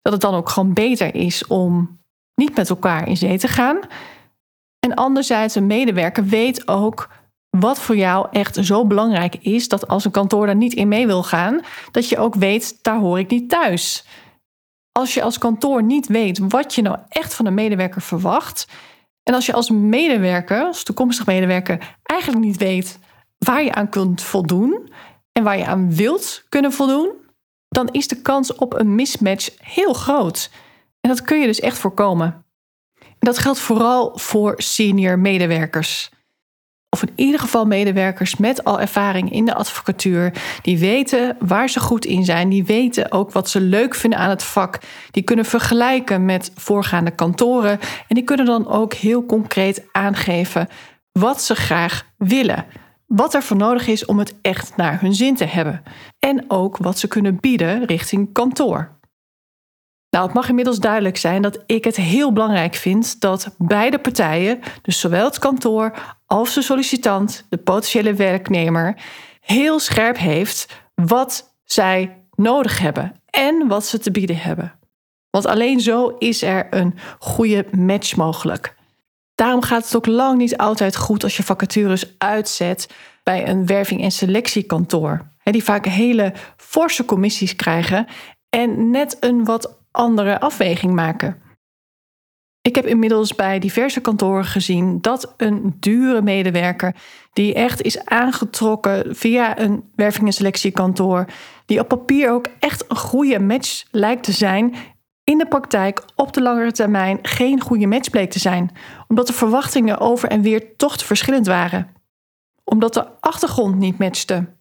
dat 0.02 0.12
het 0.12 0.22
dan 0.22 0.34
ook 0.34 0.48
gewoon 0.48 0.72
beter 0.72 1.14
is 1.14 1.46
om 1.46 2.00
niet 2.34 2.56
met 2.56 2.70
elkaar 2.70 3.08
in 3.08 3.16
zee 3.16 3.38
te 3.38 3.48
gaan. 3.48 3.78
En 4.78 4.94
anderzijds, 4.94 5.54
een 5.54 5.66
medewerker 5.66 6.24
weet 6.24 6.68
ook 6.68 7.08
wat 7.60 7.80
voor 7.80 7.96
jou 7.96 8.26
echt 8.30 8.58
zo 8.60 8.86
belangrijk 8.86 9.34
is 9.34 9.68
dat 9.68 9.88
als 9.88 10.04
een 10.04 10.10
kantoor 10.10 10.46
daar 10.46 10.56
niet 10.56 10.74
in 10.74 10.88
mee 10.88 11.06
wil 11.06 11.22
gaan, 11.22 11.60
dat 11.90 12.08
je 12.08 12.18
ook 12.18 12.34
weet, 12.34 12.78
daar 12.82 12.98
hoor 12.98 13.18
ik 13.18 13.30
niet 13.30 13.48
thuis. 13.48 14.04
Als 14.92 15.14
je 15.14 15.22
als 15.22 15.38
kantoor 15.38 15.82
niet 15.82 16.06
weet 16.06 16.38
wat 16.38 16.74
je 16.74 16.82
nou 16.82 16.98
echt 17.08 17.34
van 17.34 17.46
een 17.46 17.54
medewerker 17.54 18.02
verwacht, 18.02 18.66
en 19.22 19.34
als 19.34 19.46
je 19.46 19.52
als 19.52 19.70
medewerker, 19.70 20.62
als 20.62 20.82
toekomstig 20.82 21.26
medewerker, 21.26 21.96
eigenlijk 22.02 22.44
niet 22.44 22.56
weet 22.56 22.98
waar 23.38 23.64
je 23.64 23.72
aan 23.72 23.88
kunt 23.88 24.22
voldoen 24.22 24.92
en 25.32 25.42
waar 25.42 25.58
je 25.58 25.66
aan 25.66 25.94
wilt 25.94 26.44
kunnen 26.48 26.72
voldoen, 26.72 27.12
dan 27.68 27.88
is 27.88 28.08
de 28.08 28.22
kans 28.22 28.54
op 28.54 28.74
een 28.74 28.94
mismatch 28.94 29.48
heel 29.58 29.92
groot. 29.92 30.50
En 31.00 31.10
dat 31.10 31.22
kun 31.22 31.40
je 31.40 31.46
dus 31.46 31.60
echt 31.60 31.78
voorkomen. 31.78 32.44
En 32.98 33.16
dat 33.18 33.38
geldt 33.38 33.58
vooral 33.58 34.18
voor 34.18 34.54
senior 34.56 35.18
medewerkers 35.18 36.10
of 36.90 37.02
in 37.02 37.12
ieder 37.14 37.40
geval 37.40 37.64
medewerkers 37.64 38.36
met 38.36 38.64
al 38.64 38.80
ervaring 38.80 39.32
in 39.32 39.44
de 39.44 39.54
advocatuur, 39.54 40.32
die 40.62 40.78
weten 40.78 41.36
waar 41.38 41.68
ze 41.68 41.80
goed 41.80 42.04
in 42.04 42.24
zijn, 42.24 42.48
die 42.48 42.64
weten 42.64 43.12
ook 43.12 43.32
wat 43.32 43.48
ze 43.48 43.60
leuk 43.60 43.94
vinden 43.94 44.18
aan 44.18 44.30
het 44.30 44.42
vak, 44.42 44.78
die 45.10 45.22
kunnen 45.22 45.44
vergelijken 45.44 46.24
met 46.24 46.52
voorgaande 46.54 47.10
kantoren 47.10 47.78
en 48.08 48.14
die 48.14 48.24
kunnen 48.24 48.46
dan 48.46 48.68
ook 48.68 48.94
heel 48.94 49.26
concreet 49.26 49.84
aangeven 49.92 50.68
wat 51.12 51.42
ze 51.42 51.54
graag 51.54 52.06
willen. 52.16 52.64
Wat 53.06 53.34
er 53.34 53.42
voor 53.42 53.56
nodig 53.56 53.86
is 53.86 54.04
om 54.04 54.18
het 54.18 54.34
echt 54.42 54.76
naar 54.76 55.00
hun 55.00 55.14
zin 55.14 55.34
te 55.34 55.44
hebben. 55.44 55.82
En 56.18 56.44
ook 56.48 56.76
wat 56.76 56.98
ze 56.98 57.08
kunnen 57.08 57.40
bieden 57.40 57.84
richting 57.84 58.32
kantoor. 58.32 58.95
Nou, 60.16 60.28
het 60.28 60.36
mag 60.36 60.48
inmiddels 60.48 60.78
duidelijk 60.78 61.16
zijn 61.16 61.42
dat 61.42 61.62
ik 61.66 61.84
het 61.84 61.96
heel 61.96 62.32
belangrijk 62.32 62.74
vind 62.74 63.20
dat 63.20 63.54
beide 63.58 63.98
partijen, 63.98 64.60
dus 64.82 65.00
zowel 65.00 65.24
het 65.24 65.38
kantoor 65.38 65.92
als 66.26 66.54
de 66.54 66.62
sollicitant, 66.62 67.46
de 67.48 67.56
potentiële 67.56 68.14
werknemer, 68.14 68.98
heel 69.40 69.78
scherp 69.78 70.18
heeft 70.18 70.82
wat 70.94 71.54
zij 71.64 72.22
nodig 72.34 72.78
hebben 72.78 73.20
en 73.30 73.68
wat 73.68 73.86
ze 73.86 73.98
te 73.98 74.10
bieden 74.10 74.36
hebben. 74.36 74.72
Want 75.30 75.46
alleen 75.46 75.80
zo 75.80 76.08
is 76.18 76.42
er 76.42 76.66
een 76.70 76.94
goede 77.18 77.66
match 77.70 78.16
mogelijk. 78.16 78.74
Daarom 79.34 79.62
gaat 79.62 79.84
het 79.84 79.96
ook 79.96 80.06
lang 80.06 80.38
niet 80.38 80.56
altijd 80.56 80.96
goed 80.96 81.22
als 81.22 81.36
je 81.36 81.42
vacatures 81.42 82.14
uitzet 82.18 82.88
bij 83.22 83.48
een 83.48 83.66
werving- 83.66 84.02
en 84.02 84.12
selectiekantoor. 84.12 85.26
Die 85.42 85.64
vaak 85.64 85.86
hele 85.86 86.32
forse 86.56 87.04
commissies 87.04 87.56
krijgen 87.56 88.06
en 88.48 88.90
net 88.90 89.16
een 89.20 89.44
wat 89.44 89.75
andere 89.96 90.40
afweging 90.40 90.94
maken. 90.94 91.40
Ik 92.62 92.74
heb 92.74 92.86
inmiddels 92.86 93.34
bij 93.34 93.58
diverse 93.58 94.00
kantoren 94.00 94.44
gezien 94.44 95.00
dat 95.00 95.34
een 95.36 95.76
dure 95.80 96.22
medewerker, 96.22 96.94
die 97.32 97.54
echt 97.54 97.82
is 97.82 98.04
aangetrokken 98.04 99.16
via 99.16 99.58
een 99.58 99.90
werving- 99.94 100.26
en 100.26 100.32
selectiekantoor, 100.32 101.26
die 101.66 101.80
op 101.80 101.88
papier 101.88 102.30
ook 102.30 102.46
echt 102.58 102.84
een 102.88 102.96
goede 102.96 103.38
match 103.38 103.84
lijkt 103.90 104.22
te 104.22 104.32
zijn, 104.32 104.74
in 105.24 105.38
de 105.38 105.46
praktijk 105.46 106.04
op 106.14 106.32
de 106.32 106.42
langere 106.42 106.72
termijn 106.72 107.18
geen 107.22 107.60
goede 107.60 107.86
match 107.86 108.10
bleek 108.10 108.30
te 108.30 108.38
zijn, 108.38 108.70
omdat 109.08 109.26
de 109.26 109.32
verwachtingen 109.32 109.98
over 109.98 110.28
en 110.28 110.42
weer 110.42 110.76
toch 110.76 110.96
te 110.96 111.04
verschillend 111.04 111.46
waren. 111.46 111.90
Omdat 112.64 112.94
de 112.94 113.20
achtergrond 113.20 113.76
niet 113.76 113.98
matchte 113.98 114.55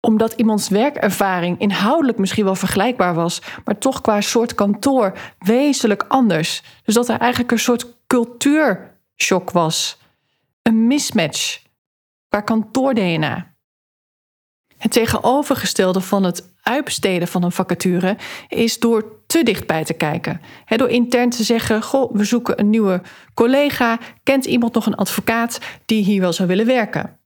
omdat 0.00 0.32
iemands 0.32 0.68
werkervaring 0.68 1.60
inhoudelijk 1.60 2.18
misschien 2.18 2.44
wel 2.44 2.54
vergelijkbaar 2.54 3.14
was, 3.14 3.42
maar 3.64 3.78
toch 3.78 4.00
qua 4.00 4.20
soort 4.20 4.54
kantoor 4.54 5.18
wezenlijk 5.38 6.04
anders. 6.08 6.62
Dus 6.84 6.94
dat 6.94 7.08
er 7.08 7.18
eigenlijk 7.18 7.50
een 7.50 7.58
soort 7.58 7.86
cultuurshock 8.06 9.50
was. 9.50 9.98
Een 10.62 10.86
mismatch 10.86 11.62
qua 12.28 12.40
kantoor-DNA. 12.40 13.56
Het 14.78 14.92
tegenovergestelde 14.92 16.00
van 16.00 16.24
het 16.24 16.52
uitbesteden 16.62 17.28
van 17.28 17.42
een 17.42 17.52
vacature 17.52 18.16
is 18.48 18.78
door 18.78 19.22
te 19.26 19.42
dichtbij 19.42 19.84
te 19.84 19.94
kijken. 19.94 20.40
door 20.66 20.88
intern 20.88 21.30
te 21.30 21.42
zeggen: 21.42 21.82
Goh, 21.82 22.14
we 22.14 22.24
zoeken 22.24 22.60
een 22.60 22.70
nieuwe 22.70 23.02
collega. 23.34 23.98
Kent 24.22 24.44
iemand 24.44 24.74
nog 24.74 24.86
een 24.86 24.94
advocaat 24.94 25.60
die 25.84 26.04
hier 26.04 26.20
wel 26.20 26.32
zou 26.32 26.48
willen 26.48 26.66
werken? 26.66 27.17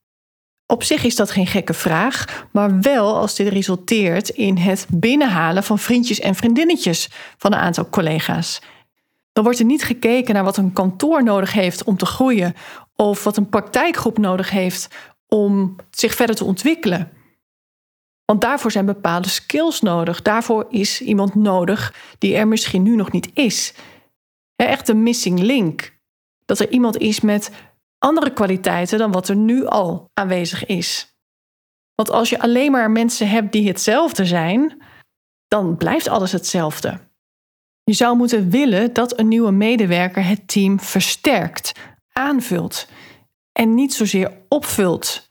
Op 0.73 0.83
zich 0.83 1.05
is 1.05 1.17
dat 1.17 1.31
geen 1.31 1.47
gekke 1.47 1.75
vraag, 1.75 2.47
maar 2.51 2.81
wel 2.81 3.17
als 3.17 3.35
dit 3.35 3.49
resulteert 3.49 4.29
in 4.29 4.57
het 4.57 4.87
binnenhalen 4.91 5.63
van 5.63 5.79
vriendjes 5.79 6.21
en 6.21 6.35
vriendinnetjes 6.35 7.11
van 7.37 7.53
een 7.53 7.59
aantal 7.59 7.89
collega's. 7.91 8.61
Dan 9.33 9.45
wordt 9.45 9.59
er 9.59 9.65
niet 9.65 9.85
gekeken 9.85 10.35
naar 10.35 10.45
wat 10.45 10.57
een 10.57 10.73
kantoor 10.73 11.23
nodig 11.23 11.53
heeft 11.53 11.85
om 11.85 11.97
te 11.97 12.07
groeien 12.07 12.55
of 12.97 13.25
wat 13.25 13.37
een 13.37 13.49
praktijkgroep 13.49 14.19
nodig 14.19 14.51
heeft 14.51 14.89
om 15.27 15.77
zich 15.91 16.15
verder 16.15 16.37
te 16.37 16.45
ontwikkelen. 16.45 17.13
Want 18.25 18.41
daarvoor 18.41 18.71
zijn 18.71 18.87
bepaalde 18.87 19.29
skills 19.29 19.81
nodig. 19.81 20.23
Daarvoor 20.23 20.67
is 20.71 21.01
iemand 21.01 21.35
nodig 21.35 21.95
die 22.19 22.37
er 22.37 22.49
misschien 22.49 22.83
nu 22.83 22.97
nog 22.97 23.13
niet 23.13 23.31
is. 23.35 23.75
Echt 24.57 24.89
een 24.89 25.03
missing 25.03 25.39
link. 25.39 25.99
Dat 26.45 26.59
er 26.59 26.71
iemand 26.71 26.97
is 26.99 27.21
met 27.21 27.51
andere 28.03 28.33
kwaliteiten 28.33 28.99
dan 28.99 29.12
wat 29.12 29.29
er 29.29 29.37
nu 29.37 29.67
al 29.67 30.11
aanwezig 30.15 30.67
is. 30.67 31.17
Want 31.95 32.11
als 32.11 32.31
je 32.31 32.41
alleen 32.41 32.71
maar 32.71 32.91
mensen 32.91 33.29
hebt 33.29 33.53
die 33.53 33.69
hetzelfde 33.69 34.27
zijn, 34.27 34.83
dan 35.49 35.77
blijft 35.77 36.09
alles 36.09 36.33
hetzelfde. 36.33 37.01
Je 37.85 37.93
zou 37.93 38.17
moeten 38.17 38.51
willen 38.51 38.93
dat 38.93 39.19
een 39.19 39.29
nieuwe 39.29 39.51
medewerker 39.51 40.25
het 40.25 40.49
team 40.49 40.81
versterkt, 40.81 41.73
aanvult 42.12 42.88
en 43.53 43.75
niet 43.75 43.95
zozeer 43.95 44.38
opvult. 44.49 45.31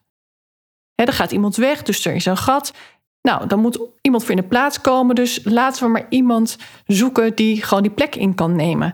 er 0.95 1.13
gaat 1.13 1.31
iemand 1.31 1.55
weg, 1.55 1.83
dus 1.83 2.05
er 2.05 2.13
is 2.13 2.25
een 2.25 2.37
gat. 2.37 2.73
Nou, 3.21 3.47
dan 3.47 3.59
moet 3.59 3.79
iemand 4.01 4.23
voor 4.23 4.35
in 4.35 4.41
de 4.41 4.47
plaats 4.47 4.81
komen. 4.81 5.15
Dus 5.15 5.39
laten 5.43 5.83
we 5.83 5.89
maar 5.89 6.05
iemand 6.09 6.57
zoeken 6.85 7.35
die 7.35 7.63
gewoon 7.63 7.83
die 7.83 7.91
plek 7.91 8.15
in 8.15 8.35
kan 8.35 8.55
nemen. 8.55 8.93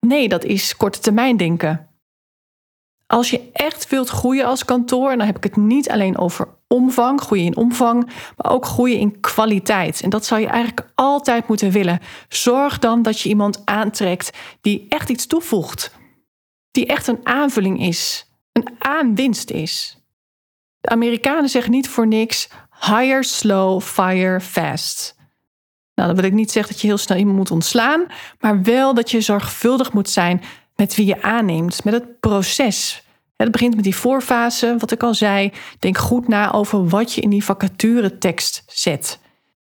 Nee, 0.00 0.28
dat 0.28 0.44
is 0.44 0.76
korte 0.76 0.98
termijn 0.98 1.36
denken. 1.36 1.93
Als 3.06 3.30
je 3.30 3.50
echt 3.52 3.88
wilt 3.88 4.08
groeien 4.08 4.46
als 4.46 4.64
kantoor, 4.64 5.16
dan 5.16 5.26
heb 5.26 5.36
ik 5.36 5.44
het 5.44 5.56
niet 5.56 5.90
alleen 5.90 6.18
over 6.18 6.48
omvang, 6.68 7.20
groeien 7.20 7.44
in 7.44 7.56
omvang, 7.56 8.10
maar 8.36 8.52
ook 8.52 8.66
groeien 8.66 8.98
in 8.98 9.20
kwaliteit. 9.20 10.00
En 10.00 10.10
dat 10.10 10.24
zou 10.24 10.40
je 10.40 10.46
eigenlijk 10.46 10.90
altijd 10.94 11.48
moeten 11.48 11.70
willen. 11.70 12.00
Zorg 12.28 12.78
dan 12.78 13.02
dat 13.02 13.20
je 13.20 13.28
iemand 13.28 13.62
aantrekt 13.64 14.30
die 14.60 14.86
echt 14.88 15.08
iets 15.08 15.26
toevoegt, 15.26 15.94
die 16.70 16.86
echt 16.86 17.06
een 17.06 17.20
aanvulling 17.22 17.80
is, 17.80 18.30
een 18.52 18.68
aanwinst 18.78 19.50
is. 19.50 19.98
De 20.80 20.88
Amerikanen 20.88 21.48
zeggen 21.48 21.70
niet 21.70 21.88
voor 21.88 22.06
niks: 22.06 22.48
hire 22.80 23.24
slow, 23.24 23.80
fire 23.80 24.40
fast. 24.40 25.16
Nou, 25.94 26.08
dan 26.08 26.16
wil 26.16 26.24
ik 26.24 26.32
niet 26.32 26.50
zeggen 26.50 26.72
dat 26.72 26.80
je 26.80 26.86
heel 26.86 26.98
snel 26.98 27.18
iemand 27.18 27.36
moet 27.36 27.50
ontslaan, 27.50 28.06
maar 28.40 28.62
wel 28.62 28.94
dat 28.94 29.10
je 29.10 29.20
zorgvuldig 29.20 29.92
moet 29.92 30.10
zijn 30.10 30.42
met 30.76 30.94
wie 30.94 31.06
je 31.06 31.22
aanneemt, 31.22 31.84
met 31.84 31.94
het 31.94 32.20
proces. 32.20 33.02
Het 33.36 33.50
begint 33.50 33.74
met 33.74 33.84
die 33.84 33.96
voorfase, 33.96 34.76
wat 34.78 34.90
ik 34.90 35.02
al 35.02 35.14
zei. 35.14 35.52
Denk 35.78 35.98
goed 35.98 36.28
na 36.28 36.52
over 36.52 36.88
wat 36.88 37.12
je 37.12 37.20
in 37.20 37.30
die 37.30 37.44
vacaturetekst 37.44 38.62
zet. 38.66 39.18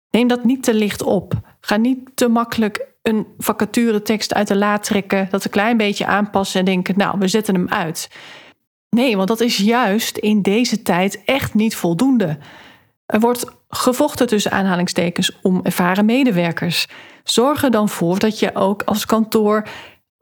Neem 0.09 0.27
dat 0.27 0.43
niet 0.43 0.63
te 0.63 0.73
licht 0.73 1.03
op. 1.03 1.33
Ga 1.59 1.77
niet 1.77 1.99
te 2.15 2.27
makkelijk 2.27 2.87
een 3.01 3.27
vacaturetekst 3.37 4.33
uit 4.33 4.47
de 4.47 4.55
la 4.55 4.77
trekken, 4.77 5.27
dat 5.31 5.43
een 5.43 5.51
klein 5.51 5.77
beetje 5.77 6.05
aanpassen 6.05 6.59
en 6.59 6.65
denken, 6.65 6.97
nou, 6.97 7.19
we 7.19 7.27
zetten 7.27 7.55
hem 7.55 7.69
uit. 7.69 8.09
Nee, 8.89 9.15
want 9.15 9.27
dat 9.27 9.41
is 9.41 9.57
juist 9.57 10.17
in 10.17 10.41
deze 10.41 10.81
tijd 10.81 11.23
echt 11.25 11.53
niet 11.53 11.75
voldoende. 11.75 12.37
Er 13.05 13.19
wordt 13.19 13.45
gevochten 13.69 14.27
tussen 14.27 14.51
aanhalingstekens 14.51 15.39
om 15.41 15.59
ervaren 15.63 16.05
medewerkers. 16.05 16.87
Zorg 17.23 17.63
er 17.63 17.71
dan 17.71 17.89
voor 17.89 18.19
dat 18.19 18.39
je 18.39 18.55
ook 18.55 18.83
als 18.83 19.05
kantoor 19.05 19.67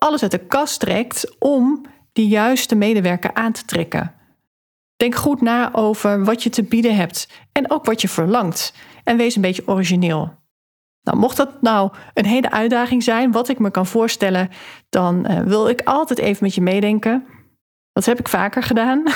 alles 0.03 0.21
uit 0.21 0.31
de 0.31 0.45
kast 0.45 0.79
trekt 0.79 1.35
om 1.39 1.85
die 2.13 2.27
juiste 2.27 2.75
medewerker 2.75 3.33
aan 3.33 3.51
te 3.51 3.65
trekken. 3.65 4.13
Denk 4.95 5.15
goed 5.15 5.41
na 5.41 5.73
over 5.73 6.23
wat 6.23 6.43
je 6.43 6.49
te 6.49 6.63
bieden 6.63 6.95
hebt 6.95 7.27
en 7.51 7.71
ook 7.71 7.85
wat 7.85 8.01
je 8.01 8.07
verlangt. 8.07 8.73
En 9.03 9.17
wees 9.17 9.35
een 9.35 9.41
beetje 9.41 9.67
origineel. 9.67 10.33
Nou, 11.01 11.17
mocht 11.17 11.37
dat 11.37 11.61
nou 11.61 11.91
een 12.13 12.25
hele 12.25 12.51
uitdaging 12.51 13.03
zijn, 13.03 13.31
wat 13.31 13.49
ik 13.49 13.59
me 13.59 13.71
kan 13.71 13.85
voorstellen, 13.85 14.49
dan 14.89 15.31
uh, 15.31 15.39
wil 15.39 15.67
ik 15.67 15.81
altijd 15.83 16.19
even 16.19 16.43
met 16.43 16.55
je 16.55 16.61
meedenken. 16.61 17.25
Dat 17.91 18.05
heb 18.05 18.19
ik 18.19 18.27
vaker 18.27 18.63
gedaan. 18.63 19.03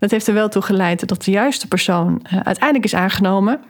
Dat 0.00 0.10
heeft 0.10 0.26
er 0.26 0.34
wel 0.34 0.48
toe 0.48 0.62
geleid 0.62 1.08
dat 1.08 1.22
de 1.22 1.30
juiste 1.30 1.68
persoon 1.68 2.26
uh, 2.26 2.40
uiteindelijk 2.40 2.84
is 2.84 2.94
aangenomen. 2.94 3.60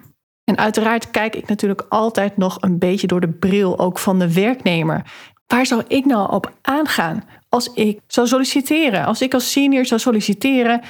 En 0.44 0.59
uiteraard 0.59 1.11
kijk 1.11 1.37
ik 1.37 1.48
natuurlijk 1.48 1.87
altijd 1.88 2.37
nog 2.37 2.57
een 2.61 2.79
beetje 2.79 3.07
door 3.07 3.20
de 3.20 3.33
bril 3.33 3.79
ook 3.79 3.98
van 3.98 4.18
de 4.18 4.33
werknemer. 4.33 5.03
Waar 5.48 5.66
zou 5.66 5.82
ik 5.88 6.04
nou 6.04 6.32
op 6.32 6.52
aangaan 6.62 7.24
als 7.48 7.72
ik 7.72 8.00
zou 8.06 8.26
solliciteren? 8.26 9.04
Als 9.04 9.22
ik 9.22 9.34
als 9.34 9.52
senior 9.52 9.87
zou 9.87 10.00
solliciteren 10.00 10.80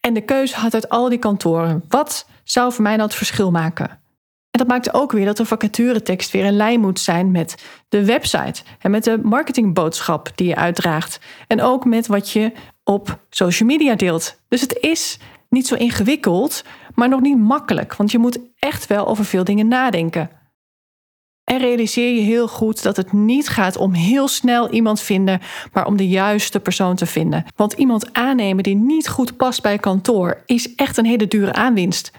en 0.00 0.14
de 0.14 0.20
keuze 0.20 0.56
had 0.56 0.74
uit 0.74 0.88
al 0.88 1.08
die 1.08 1.18
kantoren, 1.18 1.84
wat 1.88 2.26
zou 2.44 2.72
voor 2.72 2.82
mij 2.82 2.96
nou 2.96 3.08
het 3.08 3.16
verschil 3.16 3.50
maken? 3.50 3.90
En 4.50 4.60
dat 4.60 4.66
maakt 4.66 4.94
ook 4.94 5.12
weer 5.12 5.24
dat 5.24 5.36
de 5.36 5.44
vacaturetekst 5.44 6.30
weer 6.30 6.44
in 6.44 6.56
lijn 6.56 6.80
moet 6.80 7.00
zijn 7.00 7.30
met 7.30 7.64
de 7.88 8.04
website 8.04 8.62
en 8.78 8.90
met 8.90 9.04
de 9.04 9.20
marketingboodschap 9.22 10.30
die 10.34 10.48
je 10.48 10.56
uitdraagt. 10.56 11.20
En 11.46 11.62
ook 11.62 11.84
met 11.84 12.06
wat 12.06 12.30
je 12.30 12.52
op 12.84 13.18
social 13.30 13.68
media 13.68 13.94
deelt. 13.94 14.40
Dus 14.48 14.60
het 14.60 14.78
is 14.80 15.18
niet 15.48 15.66
zo 15.66 15.74
ingewikkeld, 15.74 16.64
maar 16.94 17.08
nog 17.08 17.20
niet 17.20 17.38
makkelijk, 17.38 17.96
want 17.96 18.10
je 18.10 18.18
moet 18.18 18.38
echt 18.58 18.86
wel 18.86 19.06
over 19.06 19.24
veel 19.24 19.44
dingen 19.44 19.68
nadenken. 19.68 20.30
En 21.44 21.58
realiseer 21.58 22.14
je 22.14 22.20
heel 22.20 22.48
goed 22.48 22.82
dat 22.82 22.96
het 22.96 23.12
niet 23.12 23.48
gaat 23.48 23.76
om 23.76 23.92
heel 23.92 24.28
snel 24.28 24.70
iemand 24.70 25.00
vinden, 25.00 25.40
maar 25.72 25.86
om 25.86 25.96
de 25.96 26.08
juiste 26.08 26.60
persoon 26.60 26.96
te 26.96 27.06
vinden. 27.06 27.44
Want 27.56 27.72
iemand 27.72 28.12
aannemen 28.12 28.62
die 28.62 28.74
niet 28.74 29.08
goed 29.08 29.36
past 29.36 29.62
bij 29.62 29.78
kantoor 29.78 30.42
is 30.46 30.74
echt 30.74 30.96
een 30.96 31.04
hele 31.04 31.28
dure 31.28 31.52
aanwinst. 31.52 32.12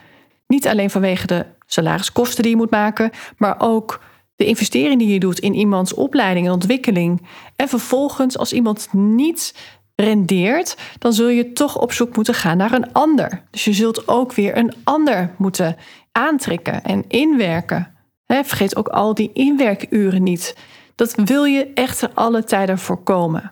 Niet 0.48 0.68
alleen 0.68 0.90
vanwege 0.90 1.28
de 1.28 1.46
salariskosten 1.66 2.42
die 2.42 2.52
je 2.52 2.58
moet 2.58 2.72
maken, 2.72 3.12
maar 3.38 3.56
ook 3.58 4.04
de 4.36 4.46
investering 4.46 5.00
die 5.00 5.14
je 5.14 5.20
doet 5.20 5.40
in 5.40 5.54
iemands 5.54 5.94
opleiding 5.94 6.46
en 6.46 6.54
ontwikkeling. 6.54 7.28
En 7.56 7.68
vervolgens, 7.68 8.38
als 8.38 8.54
iemand 8.54 8.88
niet 8.92 9.54
rendeert, 9.96 10.78
dan 11.00 11.14
zul 11.14 11.28
je 11.28 11.52
toch 11.52 11.78
op 11.78 11.92
zoek 11.92 12.16
moeten 12.16 12.34
gaan 12.34 12.58
naar 12.58 12.72
een 12.72 12.94
ander. 12.94 13.44
Dus 13.52 13.64
je 13.64 13.74
zult 13.74 14.08
ook 14.08 14.34
weer 14.34 14.58
een 14.58 14.74
ander 14.84 15.34
moeten 15.38 15.76
aantrekken 16.12 16.84
en 16.84 17.04
inwerken 17.08 17.95
vergeet 18.28 18.76
ook 18.76 18.88
al 18.88 19.14
die 19.14 19.34
inwerkuren 19.34 20.24
niet. 20.24 20.56
Dat 20.96 21.16
wil 21.16 21.44
je 21.44 21.72
echt 21.74 22.16
alle 22.16 22.44
tijden 22.44 22.80
voorkomen. 22.80 23.52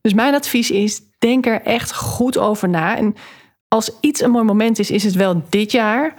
Dus 0.00 0.14
mijn 0.14 0.34
advies 0.34 0.70
is: 0.70 1.00
denk 1.18 1.46
er 1.46 1.62
echt 1.62 1.94
goed 1.94 2.38
over 2.38 2.68
na. 2.68 2.96
En 2.96 3.14
als 3.68 4.00
iets 4.00 4.20
een 4.20 4.30
mooi 4.30 4.44
moment 4.44 4.78
is, 4.78 4.90
is 4.90 5.04
het 5.04 5.14
wel 5.14 5.42
dit 5.48 5.72
jaar, 5.72 6.14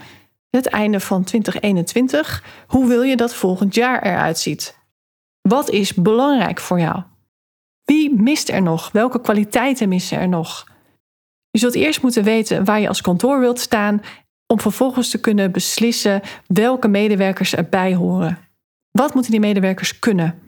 het 0.50 0.68
einde 0.68 1.00
van 1.00 1.24
2021. 1.24 2.44
Hoe 2.68 2.88
wil 2.88 3.02
je 3.02 3.16
dat 3.16 3.34
volgend 3.34 3.76
jaar 3.76 4.02
eruit 4.04 4.38
ziet? 4.38 4.78
Wat 5.42 5.70
is 5.70 5.94
belangrijk 5.94 6.60
voor 6.60 6.80
jou? 6.80 7.04
Wie 7.84 8.16
mist 8.16 8.50
er 8.50 8.62
nog? 8.62 8.92
Welke 8.92 9.22
kwaliteiten 9.22 9.90
missen 9.90 10.18
er 10.18 10.28
nog? 10.28 10.68
Je 11.52 11.60
zult 11.60 11.76
eerst 11.76 12.02
moeten 12.02 12.24
weten 12.24 12.66
waar 12.66 12.80
je 12.80 12.88
als 12.88 13.02
kantoor 13.02 13.40
wilt 13.40 13.60
staan 13.60 14.02
om 14.52 14.60
vervolgens 14.60 15.10
te 15.10 15.20
kunnen 15.20 15.52
beslissen 15.52 16.22
welke 16.48 16.88
medewerkers 16.88 17.56
erbij 17.56 17.96
horen. 17.96 18.38
Wat 18.92 19.14
moeten 19.14 19.32
die 19.32 19.40
medewerkers 19.40 20.00
kunnen? 20.00 20.40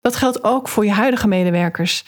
Dat 0.00 0.16
geldt 0.16 0.44
ook 0.44 0.68
voor 0.68 0.84
je 0.84 0.92
huidige 0.92 1.28
medewerkers. 1.28 2.04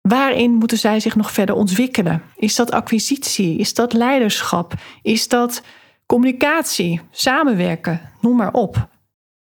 Waarin 0.00 0.54
moeten 0.54 0.78
zij 0.78 1.00
zich 1.00 1.16
nog 1.16 1.32
verder 1.32 1.54
ontwikkelen? 1.54 2.22
Is 2.36 2.54
dat 2.54 2.70
acquisitie? 2.70 3.58
Is 3.58 3.74
dat 3.74 3.92
leiderschap? 3.92 4.72
Is 5.02 5.28
dat 5.28 5.62
communicatie, 6.06 7.00
samenwerken? 7.10 8.00
Noem 8.20 8.36
maar 8.36 8.52
op. 8.52 8.88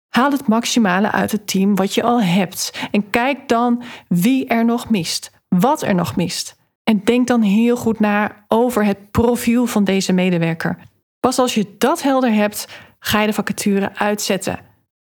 Haal 0.09 0.31
het 0.31 0.47
maximale 0.47 1.11
uit 1.11 1.31
het 1.31 1.47
team 1.47 1.75
wat 1.75 1.93
je 1.93 2.03
al 2.03 2.21
hebt 2.21 2.87
en 2.91 3.09
kijk 3.09 3.47
dan 3.47 3.83
wie 4.07 4.47
er 4.47 4.65
nog 4.65 4.89
mist, 4.89 5.31
wat 5.47 5.81
er 5.81 5.95
nog 5.95 6.15
mist. 6.15 6.57
En 6.83 7.01
denk 7.03 7.27
dan 7.27 7.41
heel 7.41 7.77
goed 7.77 7.99
na 7.99 8.45
over 8.47 8.85
het 8.85 9.11
profiel 9.11 9.65
van 9.65 9.83
deze 9.83 10.13
medewerker. 10.13 10.77
Pas 11.19 11.39
als 11.39 11.53
je 11.53 11.75
dat 11.77 12.01
helder 12.01 12.33
hebt, 12.33 12.67
ga 12.99 13.21
je 13.21 13.27
de 13.27 13.33
vacature 13.33 13.95
uitzetten. 13.95 14.59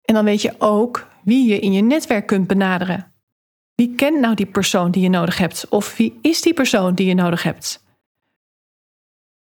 En 0.04 0.14
dan 0.14 0.24
weet 0.24 0.42
je 0.42 0.54
ook 0.58 1.08
wie 1.22 1.48
je 1.48 1.58
in 1.58 1.72
je 1.72 1.82
netwerk 1.82 2.26
kunt 2.26 2.46
benaderen. 2.46 3.12
Wie 3.74 3.94
kent 3.94 4.20
nou 4.20 4.34
die 4.34 4.46
persoon 4.46 4.90
die 4.90 5.02
je 5.02 5.08
nodig 5.08 5.38
hebt? 5.38 5.66
Of 5.68 5.96
wie 5.96 6.18
is 6.22 6.42
die 6.42 6.54
persoon 6.54 6.94
die 6.94 7.06
je 7.06 7.14
nodig 7.14 7.42
hebt? 7.42 7.84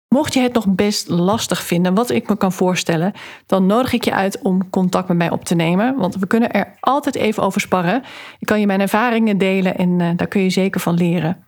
Mocht 0.09 0.35
je 0.35 0.40
het 0.40 0.53
nog 0.53 0.68
best 0.68 1.09
lastig 1.09 1.62
vinden, 1.62 1.94
wat 1.94 2.11
ik 2.11 2.29
me 2.29 2.37
kan 2.37 2.53
voorstellen, 2.53 3.12
dan 3.46 3.66
nodig 3.66 3.92
ik 3.92 4.05
je 4.05 4.12
uit 4.12 4.42
om 4.42 4.70
contact 4.70 5.09
met 5.09 5.16
mij 5.16 5.31
op 5.31 5.44
te 5.44 5.55
nemen. 5.55 5.96
Want 5.96 6.16
we 6.16 6.27
kunnen 6.27 6.51
er 6.51 6.77
altijd 6.81 7.14
even 7.14 7.42
over 7.42 7.61
sparren. 7.61 8.03
Ik 8.38 8.46
kan 8.46 8.61
je 8.61 8.66
mijn 8.66 8.81
ervaringen 8.81 9.38
delen 9.38 9.77
en 9.77 9.88
uh, 9.88 10.11
daar 10.16 10.27
kun 10.27 10.42
je 10.42 10.51
zeker 10.51 10.81
van 10.81 10.94
leren. 10.94 11.44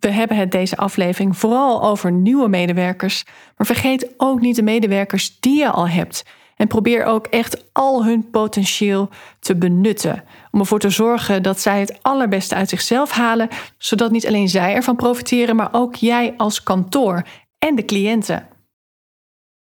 We 0.00 0.10
hebben 0.10 0.36
het 0.36 0.52
deze 0.52 0.76
aflevering 0.76 1.36
vooral 1.36 1.82
over 1.82 2.12
nieuwe 2.12 2.48
medewerkers, 2.48 3.24
maar 3.56 3.66
vergeet 3.66 4.14
ook 4.16 4.40
niet 4.40 4.56
de 4.56 4.62
medewerkers 4.62 5.40
die 5.40 5.58
je 5.58 5.70
al 5.70 5.88
hebt. 5.88 6.24
En 6.56 6.66
probeer 6.66 7.04
ook 7.04 7.26
echt 7.26 7.64
al 7.72 8.04
hun 8.04 8.30
potentieel 8.30 9.08
te 9.38 9.56
benutten. 9.56 10.24
Om 10.50 10.60
ervoor 10.60 10.78
te 10.78 10.90
zorgen 10.90 11.42
dat 11.42 11.60
zij 11.60 11.80
het 11.80 11.98
allerbeste 12.02 12.54
uit 12.54 12.68
zichzelf 12.68 13.10
halen, 13.10 13.48
zodat 13.78 14.10
niet 14.10 14.26
alleen 14.26 14.48
zij 14.48 14.74
ervan 14.74 14.96
profiteren, 14.96 15.56
maar 15.56 15.68
ook 15.72 15.94
jij 15.94 16.34
als 16.36 16.62
kantoor 16.62 17.22
en 17.58 17.74
de 17.74 17.84
cliënten. 17.84 18.48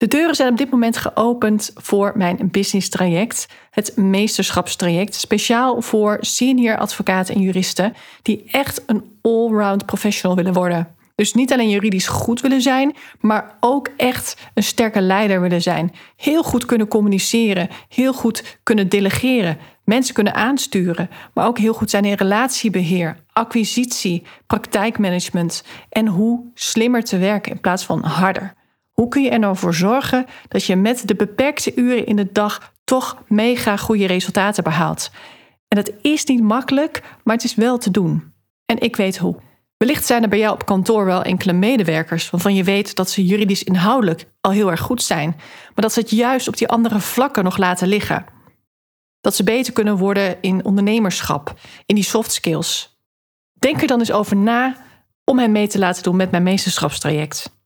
De 0.02 0.08
deuren 0.08 0.34
zijn 0.34 0.50
op 0.50 0.56
dit 0.56 0.70
moment 0.70 0.96
geopend 0.96 1.70
voor 1.74 2.12
mijn 2.16 2.48
business 2.50 2.88
traject, 2.88 3.46
het 3.70 3.96
meesterschapstraject, 3.96 5.14
speciaal 5.14 5.82
voor 5.82 6.18
senior 6.20 6.78
advocaten 6.78 7.34
en 7.34 7.40
juristen 7.40 7.94
die 8.22 8.44
echt 8.50 8.82
een 8.86 9.04
all-round 9.20 9.86
professional 9.86 10.36
willen 10.36 10.52
worden. 10.52 10.94
Dus 11.14 11.34
niet 11.34 11.52
alleen 11.52 11.68
juridisch 11.68 12.06
goed 12.06 12.40
willen 12.40 12.62
zijn, 12.62 12.96
maar 13.20 13.56
ook 13.60 13.88
echt 13.96 14.36
een 14.54 14.62
sterke 14.62 15.00
leider 15.00 15.40
willen 15.40 15.62
zijn. 15.62 15.92
Heel 16.16 16.42
goed 16.42 16.66
kunnen 16.66 16.88
communiceren, 16.88 17.68
heel 17.88 18.12
goed 18.12 18.58
kunnen 18.62 18.88
delegeren, 18.88 19.58
mensen 19.84 20.14
kunnen 20.14 20.34
aansturen, 20.34 21.10
maar 21.34 21.46
ook 21.46 21.58
heel 21.58 21.74
goed 21.74 21.90
zijn 21.90 22.04
in 22.04 22.14
relatiebeheer, 22.14 23.16
acquisitie, 23.32 24.22
praktijkmanagement 24.46 25.64
en 25.88 26.06
hoe 26.06 26.50
slimmer 26.54 27.02
te 27.02 27.18
werken 27.18 27.52
in 27.52 27.60
plaats 27.60 27.84
van 27.84 28.04
harder. 28.04 28.54
Hoe 29.02 29.10
kun 29.10 29.22
je 29.22 29.30
er 29.30 29.38
nou 29.38 29.56
voor 29.56 29.74
zorgen 29.74 30.26
dat 30.48 30.64
je 30.64 30.76
met 30.76 31.08
de 31.08 31.14
beperkte 31.14 31.72
uren 31.74 32.06
in 32.06 32.16
de 32.16 32.32
dag 32.32 32.72
toch 32.84 33.22
mega 33.26 33.76
goede 33.76 34.06
resultaten 34.06 34.64
behaald. 34.64 35.10
En 35.68 35.76
dat 35.82 35.92
is 36.00 36.24
niet 36.24 36.42
makkelijk, 36.42 37.02
maar 37.24 37.34
het 37.34 37.44
is 37.44 37.54
wel 37.54 37.78
te 37.78 37.90
doen. 37.90 38.32
En 38.66 38.80
ik 38.80 38.96
weet 38.96 39.18
hoe. 39.18 39.36
Wellicht 39.76 40.06
zijn 40.06 40.22
er 40.22 40.28
bij 40.28 40.38
jou 40.38 40.52
op 40.52 40.66
kantoor 40.66 41.04
wel 41.04 41.22
enkele 41.22 41.52
medewerkers 41.52 42.30
waarvan 42.30 42.54
je 42.54 42.64
weet 42.64 42.94
dat 42.94 43.10
ze 43.10 43.26
juridisch 43.26 43.64
inhoudelijk 43.64 44.26
al 44.40 44.50
heel 44.50 44.70
erg 44.70 44.80
goed 44.80 45.02
zijn, 45.02 45.34
maar 45.38 45.82
dat 45.84 45.92
ze 45.92 46.00
het 46.00 46.10
juist 46.10 46.48
op 46.48 46.56
die 46.56 46.68
andere 46.68 47.00
vlakken 47.00 47.44
nog 47.44 47.56
laten 47.56 47.88
liggen. 47.88 48.24
Dat 49.20 49.34
ze 49.34 49.44
beter 49.44 49.72
kunnen 49.72 49.96
worden 49.96 50.36
in 50.40 50.64
ondernemerschap, 50.64 51.54
in 51.86 51.94
die 51.94 52.04
soft 52.04 52.32
skills. 52.32 52.98
Denk 53.52 53.80
er 53.80 53.86
dan 53.86 53.98
eens 53.98 54.12
over 54.12 54.36
na 54.36 54.76
om 55.24 55.38
hen 55.38 55.52
mee 55.52 55.68
te 55.68 55.78
laten 55.78 56.02
doen 56.02 56.16
met 56.16 56.30
mijn 56.30 56.42
meesterschapstraject. 56.42 57.60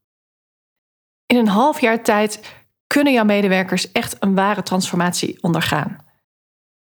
In 1.26 1.36
een 1.36 1.48
half 1.48 1.80
jaar 1.80 2.02
tijd 2.02 2.40
kunnen 2.86 3.12
jouw 3.12 3.24
medewerkers 3.24 3.92
echt 3.92 4.16
een 4.20 4.34
ware 4.34 4.62
transformatie 4.62 5.38
ondergaan. 5.40 6.04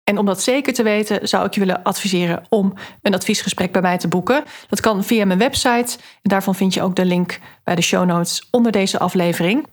En 0.03 0.17
om 0.17 0.25
dat 0.25 0.41
zeker 0.41 0.73
te 0.73 0.83
weten, 0.83 1.27
zou 1.27 1.45
ik 1.45 1.53
je 1.53 1.59
willen 1.59 1.83
adviseren 1.83 2.45
om 2.49 2.73
een 3.01 3.13
adviesgesprek 3.13 3.71
bij 3.71 3.81
mij 3.81 3.97
te 3.97 4.07
boeken. 4.07 4.43
Dat 4.67 4.79
kan 4.79 5.03
via 5.03 5.25
mijn 5.25 5.39
website. 5.39 5.97
En 5.97 6.29
daarvan 6.29 6.55
vind 6.55 6.73
je 6.73 6.81
ook 6.81 6.95
de 6.95 7.05
link 7.05 7.39
bij 7.63 7.75
de 7.75 7.81
show 7.81 8.05
notes 8.05 8.47
onder 8.51 8.71
deze 8.71 8.99
aflevering. 8.99 9.67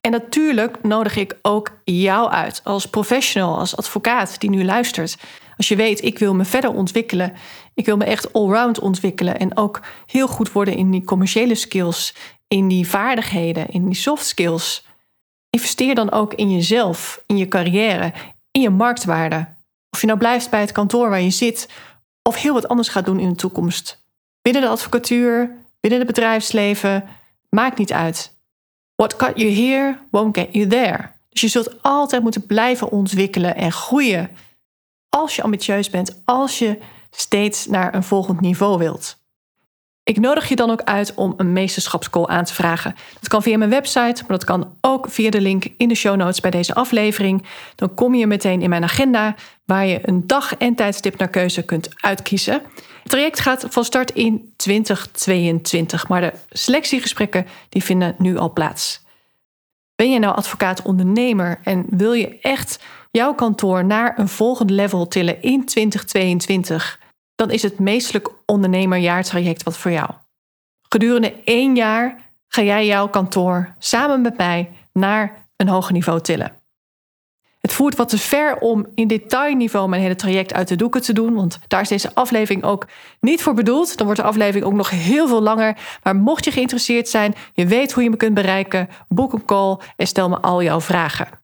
En 0.00 0.10
natuurlijk 0.10 0.82
nodig 0.82 1.16
ik 1.16 1.38
ook 1.42 1.80
jou 1.84 2.30
uit 2.30 2.60
als 2.64 2.86
professional, 2.86 3.58
als 3.58 3.76
advocaat 3.76 4.40
die 4.40 4.50
nu 4.50 4.64
luistert. 4.64 5.16
Als 5.56 5.68
je 5.68 5.76
weet, 5.76 6.04
ik 6.04 6.18
wil 6.18 6.34
me 6.34 6.44
verder 6.44 6.72
ontwikkelen. 6.72 7.32
Ik 7.74 7.86
wil 7.86 7.96
me 7.96 8.04
echt 8.04 8.32
allround 8.32 8.78
ontwikkelen. 8.78 9.38
En 9.38 9.56
ook 9.56 9.80
heel 10.06 10.28
goed 10.28 10.52
worden 10.52 10.76
in 10.76 10.90
die 10.90 11.04
commerciële 11.04 11.54
skills, 11.54 12.14
in 12.54 12.68
die 12.68 12.88
vaardigheden, 12.88 13.68
in 13.68 13.84
die 13.84 13.94
soft 13.94 14.26
skills. 14.26 14.86
Investeer 15.50 15.94
dan 15.94 16.10
ook 16.10 16.34
in 16.34 16.50
jezelf, 16.50 17.22
in 17.26 17.36
je 17.36 17.48
carrière, 17.48 18.12
in 18.50 18.60
je 18.60 18.70
marktwaarde. 18.70 19.46
Of 19.90 20.00
je 20.00 20.06
nou 20.06 20.18
blijft 20.18 20.50
bij 20.50 20.60
het 20.60 20.72
kantoor 20.72 21.10
waar 21.10 21.20
je 21.20 21.30
zit, 21.30 21.68
of 22.22 22.36
heel 22.36 22.52
wat 22.52 22.68
anders 22.68 22.88
gaat 22.88 23.04
doen 23.04 23.18
in 23.18 23.28
de 23.28 23.34
toekomst. 23.34 24.02
Binnen 24.42 24.62
de 24.62 24.68
advocatuur, 24.68 25.56
binnen 25.80 25.98
het 25.98 26.08
bedrijfsleven, 26.08 27.08
maakt 27.48 27.78
niet 27.78 27.92
uit. 27.92 28.36
What 28.94 29.14
got 29.18 29.32
you 29.34 29.50
here 29.50 29.98
won't 30.10 30.36
get 30.38 30.48
you 30.52 30.66
there. 30.66 31.10
Dus 31.28 31.40
je 31.40 31.48
zult 31.48 31.82
altijd 31.82 32.22
moeten 32.22 32.46
blijven 32.46 32.90
ontwikkelen 32.90 33.56
en 33.56 33.72
groeien. 33.72 34.30
Als 35.08 35.36
je 35.36 35.42
ambitieus 35.42 35.90
bent, 35.90 36.22
als 36.24 36.58
je 36.58 36.78
steeds 37.10 37.66
naar 37.66 37.94
een 37.94 38.02
volgend 38.02 38.40
niveau 38.40 38.78
wilt. 38.78 39.19
Ik 40.10 40.20
nodig 40.20 40.48
je 40.48 40.56
dan 40.56 40.70
ook 40.70 40.82
uit 40.82 41.14
om 41.14 41.34
een 41.36 41.52
meesterschapscall 41.52 42.26
aan 42.26 42.44
te 42.44 42.54
vragen. 42.54 42.94
Dat 43.20 43.28
kan 43.28 43.42
via 43.42 43.58
mijn 43.58 43.70
website, 43.70 44.20
maar 44.20 44.38
dat 44.38 44.44
kan 44.44 44.76
ook 44.80 45.06
via 45.10 45.30
de 45.30 45.40
link 45.40 45.66
in 45.76 45.88
de 45.88 45.94
show 45.94 46.16
notes 46.16 46.40
bij 46.40 46.50
deze 46.50 46.74
aflevering. 46.74 47.44
Dan 47.74 47.94
kom 47.94 48.14
je 48.14 48.26
meteen 48.26 48.62
in 48.62 48.68
mijn 48.68 48.82
agenda, 48.82 49.34
waar 49.64 49.86
je 49.86 50.00
een 50.02 50.26
dag 50.26 50.56
en 50.56 50.74
tijdstip 50.74 51.18
naar 51.18 51.28
keuze 51.28 51.62
kunt 51.62 51.88
uitkiezen. 51.96 52.52
Het 53.02 53.10
traject 53.10 53.40
gaat 53.40 53.66
van 53.68 53.84
start 53.84 54.10
in 54.10 54.52
2022, 54.56 56.08
maar 56.08 56.20
de 56.20 56.32
selectiegesprekken 56.48 57.46
die 57.68 57.84
vinden 57.84 58.14
nu 58.18 58.36
al 58.36 58.52
plaats. 58.52 59.04
Ben 59.94 60.10
je 60.10 60.18
nou 60.18 60.36
advocaat-ondernemer 60.36 61.60
en 61.64 61.86
wil 61.90 62.12
je 62.12 62.38
echt 62.40 62.78
jouw 63.10 63.34
kantoor 63.34 63.84
naar 63.84 64.18
een 64.18 64.28
volgend 64.28 64.70
level 64.70 65.08
tillen 65.08 65.42
in 65.42 65.64
2022? 65.64 66.99
Dan 67.40 67.50
is 67.50 67.62
het 67.62 67.78
meestelijk 67.78 68.30
ondernemerjaartraject 68.46 69.62
wat 69.62 69.78
voor 69.78 69.90
jou. 69.90 70.10
Gedurende 70.88 71.34
één 71.44 71.76
jaar 71.76 72.32
ga 72.48 72.62
jij 72.62 72.86
jouw 72.86 73.08
kantoor 73.08 73.74
samen 73.78 74.20
met 74.20 74.36
mij 74.36 74.70
naar 74.92 75.48
een 75.56 75.68
hoger 75.68 75.92
niveau 75.92 76.20
tillen. 76.20 76.52
Het 77.60 77.72
voert 77.72 77.96
wat 77.96 78.08
te 78.08 78.18
ver 78.18 78.58
om 78.58 78.86
in 78.94 79.08
detailniveau 79.08 79.88
mijn 79.88 80.02
hele 80.02 80.16
traject 80.16 80.52
uit 80.52 80.68
de 80.68 80.76
doeken 80.76 81.02
te 81.02 81.12
doen, 81.12 81.34
want 81.34 81.58
daar 81.68 81.80
is 81.80 81.88
deze 81.88 82.14
aflevering 82.14 82.64
ook 82.64 82.86
niet 83.20 83.42
voor 83.42 83.54
bedoeld. 83.54 83.96
Dan 83.96 84.06
wordt 84.06 84.20
de 84.20 84.26
aflevering 84.26 84.64
ook 84.64 84.72
nog 84.72 84.90
heel 84.90 85.28
veel 85.28 85.42
langer. 85.42 85.76
Maar 86.02 86.16
mocht 86.16 86.44
je 86.44 86.50
geïnteresseerd 86.50 87.08
zijn, 87.08 87.34
je 87.52 87.66
weet 87.66 87.92
hoe 87.92 88.02
je 88.02 88.10
me 88.10 88.16
kunt 88.16 88.34
bereiken, 88.34 88.88
boek 89.08 89.32
een 89.32 89.44
call 89.44 89.78
en 89.96 90.06
stel 90.06 90.28
me 90.28 90.40
al 90.40 90.62
jouw 90.62 90.80
vragen. 90.80 91.39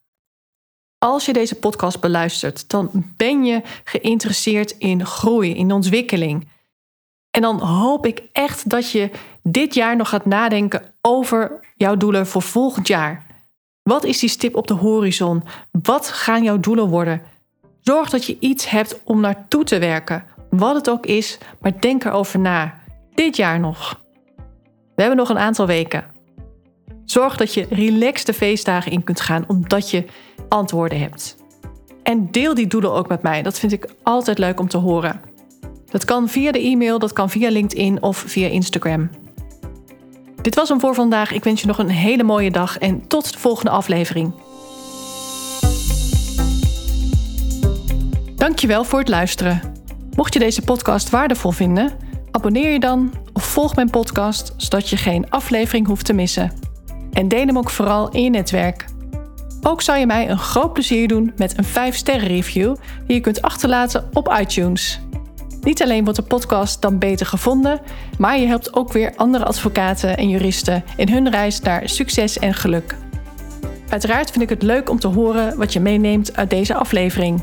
Als 0.99 1.25
je 1.25 1.33
deze 1.33 1.55
podcast 1.55 1.99
beluistert, 1.99 2.69
dan 2.69 2.91
ben 3.17 3.43
je 3.43 3.61
geïnteresseerd 3.83 4.71
in 4.71 5.05
groei, 5.05 5.55
in 5.55 5.71
ontwikkeling. 5.71 6.47
En 7.31 7.41
dan 7.41 7.59
hoop 7.59 8.05
ik 8.05 8.23
echt 8.31 8.69
dat 8.69 8.91
je 8.91 9.09
dit 9.43 9.73
jaar 9.73 9.95
nog 9.95 10.09
gaat 10.09 10.25
nadenken 10.25 10.93
over 11.01 11.59
jouw 11.75 11.97
doelen 11.97 12.27
voor 12.27 12.41
volgend 12.41 12.87
jaar. 12.87 13.25
Wat 13.83 14.03
is 14.03 14.19
die 14.19 14.29
stip 14.29 14.55
op 14.55 14.67
de 14.67 14.73
horizon? 14.73 15.43
Wat 15.71 16.07
gaan 16.07 16.43
jouw 16.43 16.59
doelen 16.59 16.87
worden? 16.87 17.21
Zorg 17.81 18.09
dat 18.09 18.25
je 18.25 18.37
iets 18.39 18.69
hebt 18.69 19.01
om 19.03 19.19
naartoe 19.19 19.63
te 19.63 19.79
werken, 19.79 20.23
wat 20.49 20.75
het 20.75 20.89
ook 20.89 21.05
is, 21.05 21.37
maar 21.59 21.81
denk 21.81 22.03
erover 22.03 22.39
na. 22.39 22.79
Dit 23.13 23.35
jaar 23.35 23.59
nog. 23.59 24.01
We 24.95 25.01
hebben 25.01 25.17
nog 25.17 25.29
een 25.29 25.37
aantal 25.37 25.67
weken. 25.67 26.16
Zorg 27.07 27.37
dat 27.37 27.53
je 27.53 27.65
relaxed 27.69 28.25
de 28.25 28.33
feestdagen 28.33 28.91
in 28.91 29.03
kunt 29.03 29.21
gaan, 29.21 29.43
omdat 29.47 29.89
je 29.89 30.05
antwoorden 30.49 30.99
hebt. 30.99 31.37
En 32.03 32.31
deel 32.31 32.53
die 32.53 32.67
doelen 32.67 32.91
ook 32.91 33.07
met 33.07 33.21
mij. 33.21 33.41
Dat 33.41 33.59
vind 33.59 33.71
ik 33.71 33.87
altijd 34.03 34.37
leuk 34.37 34.59
om 34.59 34.67
te 34.67 34.77
horen. 34.77 35.21
Dat 35.89 36.05
kan 36.05 36.29
via 36.29 36.51
de 36.51 36.59
e-mail, 36.59 36.99
dat 36.99 37.13
kan 37.13 37.29
via 37.29 37.49
LinkedIn 37.49 38.01
of 38.01 38.17
via 38.17 38.47
Instagram. 38.47 39.09
Dit 40.41 40.55
was 40.55 40.69
hem 40.69 40.79
voor 40.79 40.93
vandaag. 40.93 41.31
Ik 41.31 41.43
wens 41.43 41.61
je 41.61 41.67
nog 41.67 41.77
een 41.77 41.89
hele 41.89 42.23
mooie 42.23 42.51
dag 42.51 42.77
en 42.77 43.07
tot 43.07 43.33
de 43.33 43.39
volgende 43.39 43.71
aflevering. 43.71 44.33
Dankjewel 48.35 48.83
voor 48.83 48.99
het 48.99 49.09
luisteren. 49.09 49.61
Mocht 50.15 50.33
je 50.33 50.39
deze 50.39 50.61
podcast 50.61 51.09
waardevol 51.09 51.51
vinden, 51.51 51.91
abonneer 52.31 52.71
je 52.71 52.79
dan 52.79 53.13
of 53.33 53.43
volg 53.43 53.75
mijn 53.75 53.89
podcast 53.89 54.53
zodat 54.57 54.89
je 54.89 54.97
geen 54.97 55.29
aflevering 55.29 55.87
hoeft 55.87 56.05
te 56.05 56.13
missen. 56.13 56.66
En 57.11 57.27
deel 57.27 57.45
hem 57.45 57.57
ook 57.57 57.69
vooral 57.69 58.09
in 58.09 58.23
je 58.23 58.29
netwerk. 58.29 58.85
Ook 59.61 59.81
zou 59.81 59.99
je 59.99 60.05
mij 60.05 60.29
een 60.29 60.37
groot 60.37 60.73
plezier 60.73 61.07
doen 61.07 61.33
met 61.35 61.57
een 61.57 61.65
5-sterren 61.65 62.27
review 62.27 62.75
die 63.05 63.15
je 63.15 63.21
kunt 63.21 63.41
achterlaten 63.41 64.09
op 64.13 64.37
iTunes. 64.39 64.99
Niet 65.61 65.81
alleen 65.81 66.03
wordt 66.03 66.19
de 66.19 66.25
podcast 66.25 66.81
dan 66.81 66.97
beter 66.97 67.25
gevonden, 67.25 67.79
maar 68.17 68.39
je 68.39 68.47
helpt 68.47 68.73
ook 68.73 68.93
weer 68.93 69.13
andere 69.15 69.45
advocaten 69.45 70.17
en 70.17 70.29
juristen 70.29 70.83
in 70.97 71.09
hun 71.09 71.29
reis 71.29 71.59
naar 71.59 71.89
succes 71.89 72.39
en 72.39 72.53
geluk. 72.53 72.95
Uiteraard 73.89 74.31
vind 74.31 74.43
ik 74.43 74.49
het 74.49 74.63
leuk 74.63 74.89
om 74.89 74.99
te 74.99 75.07
horen 75.07 75.57
wat 75.57 75.73
je 75.73 75.79
meeneemt 75.79 76.35
uit 76.35 76.49
deze 76.49 76.75
aflevering. 76.75 77.41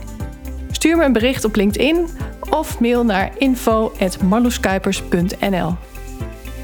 Stuur 0.71 0.97
me 0.97 1.05
een 1.05 1.13
bericht 1.13 1.45
op 1.45 1.57
LinkedIn 1.57 2.09
of 2.51 2.81
mail 2.81 3.05
naar 3.05 3.31
info.marloeskuipers.nl. 3.39 5.75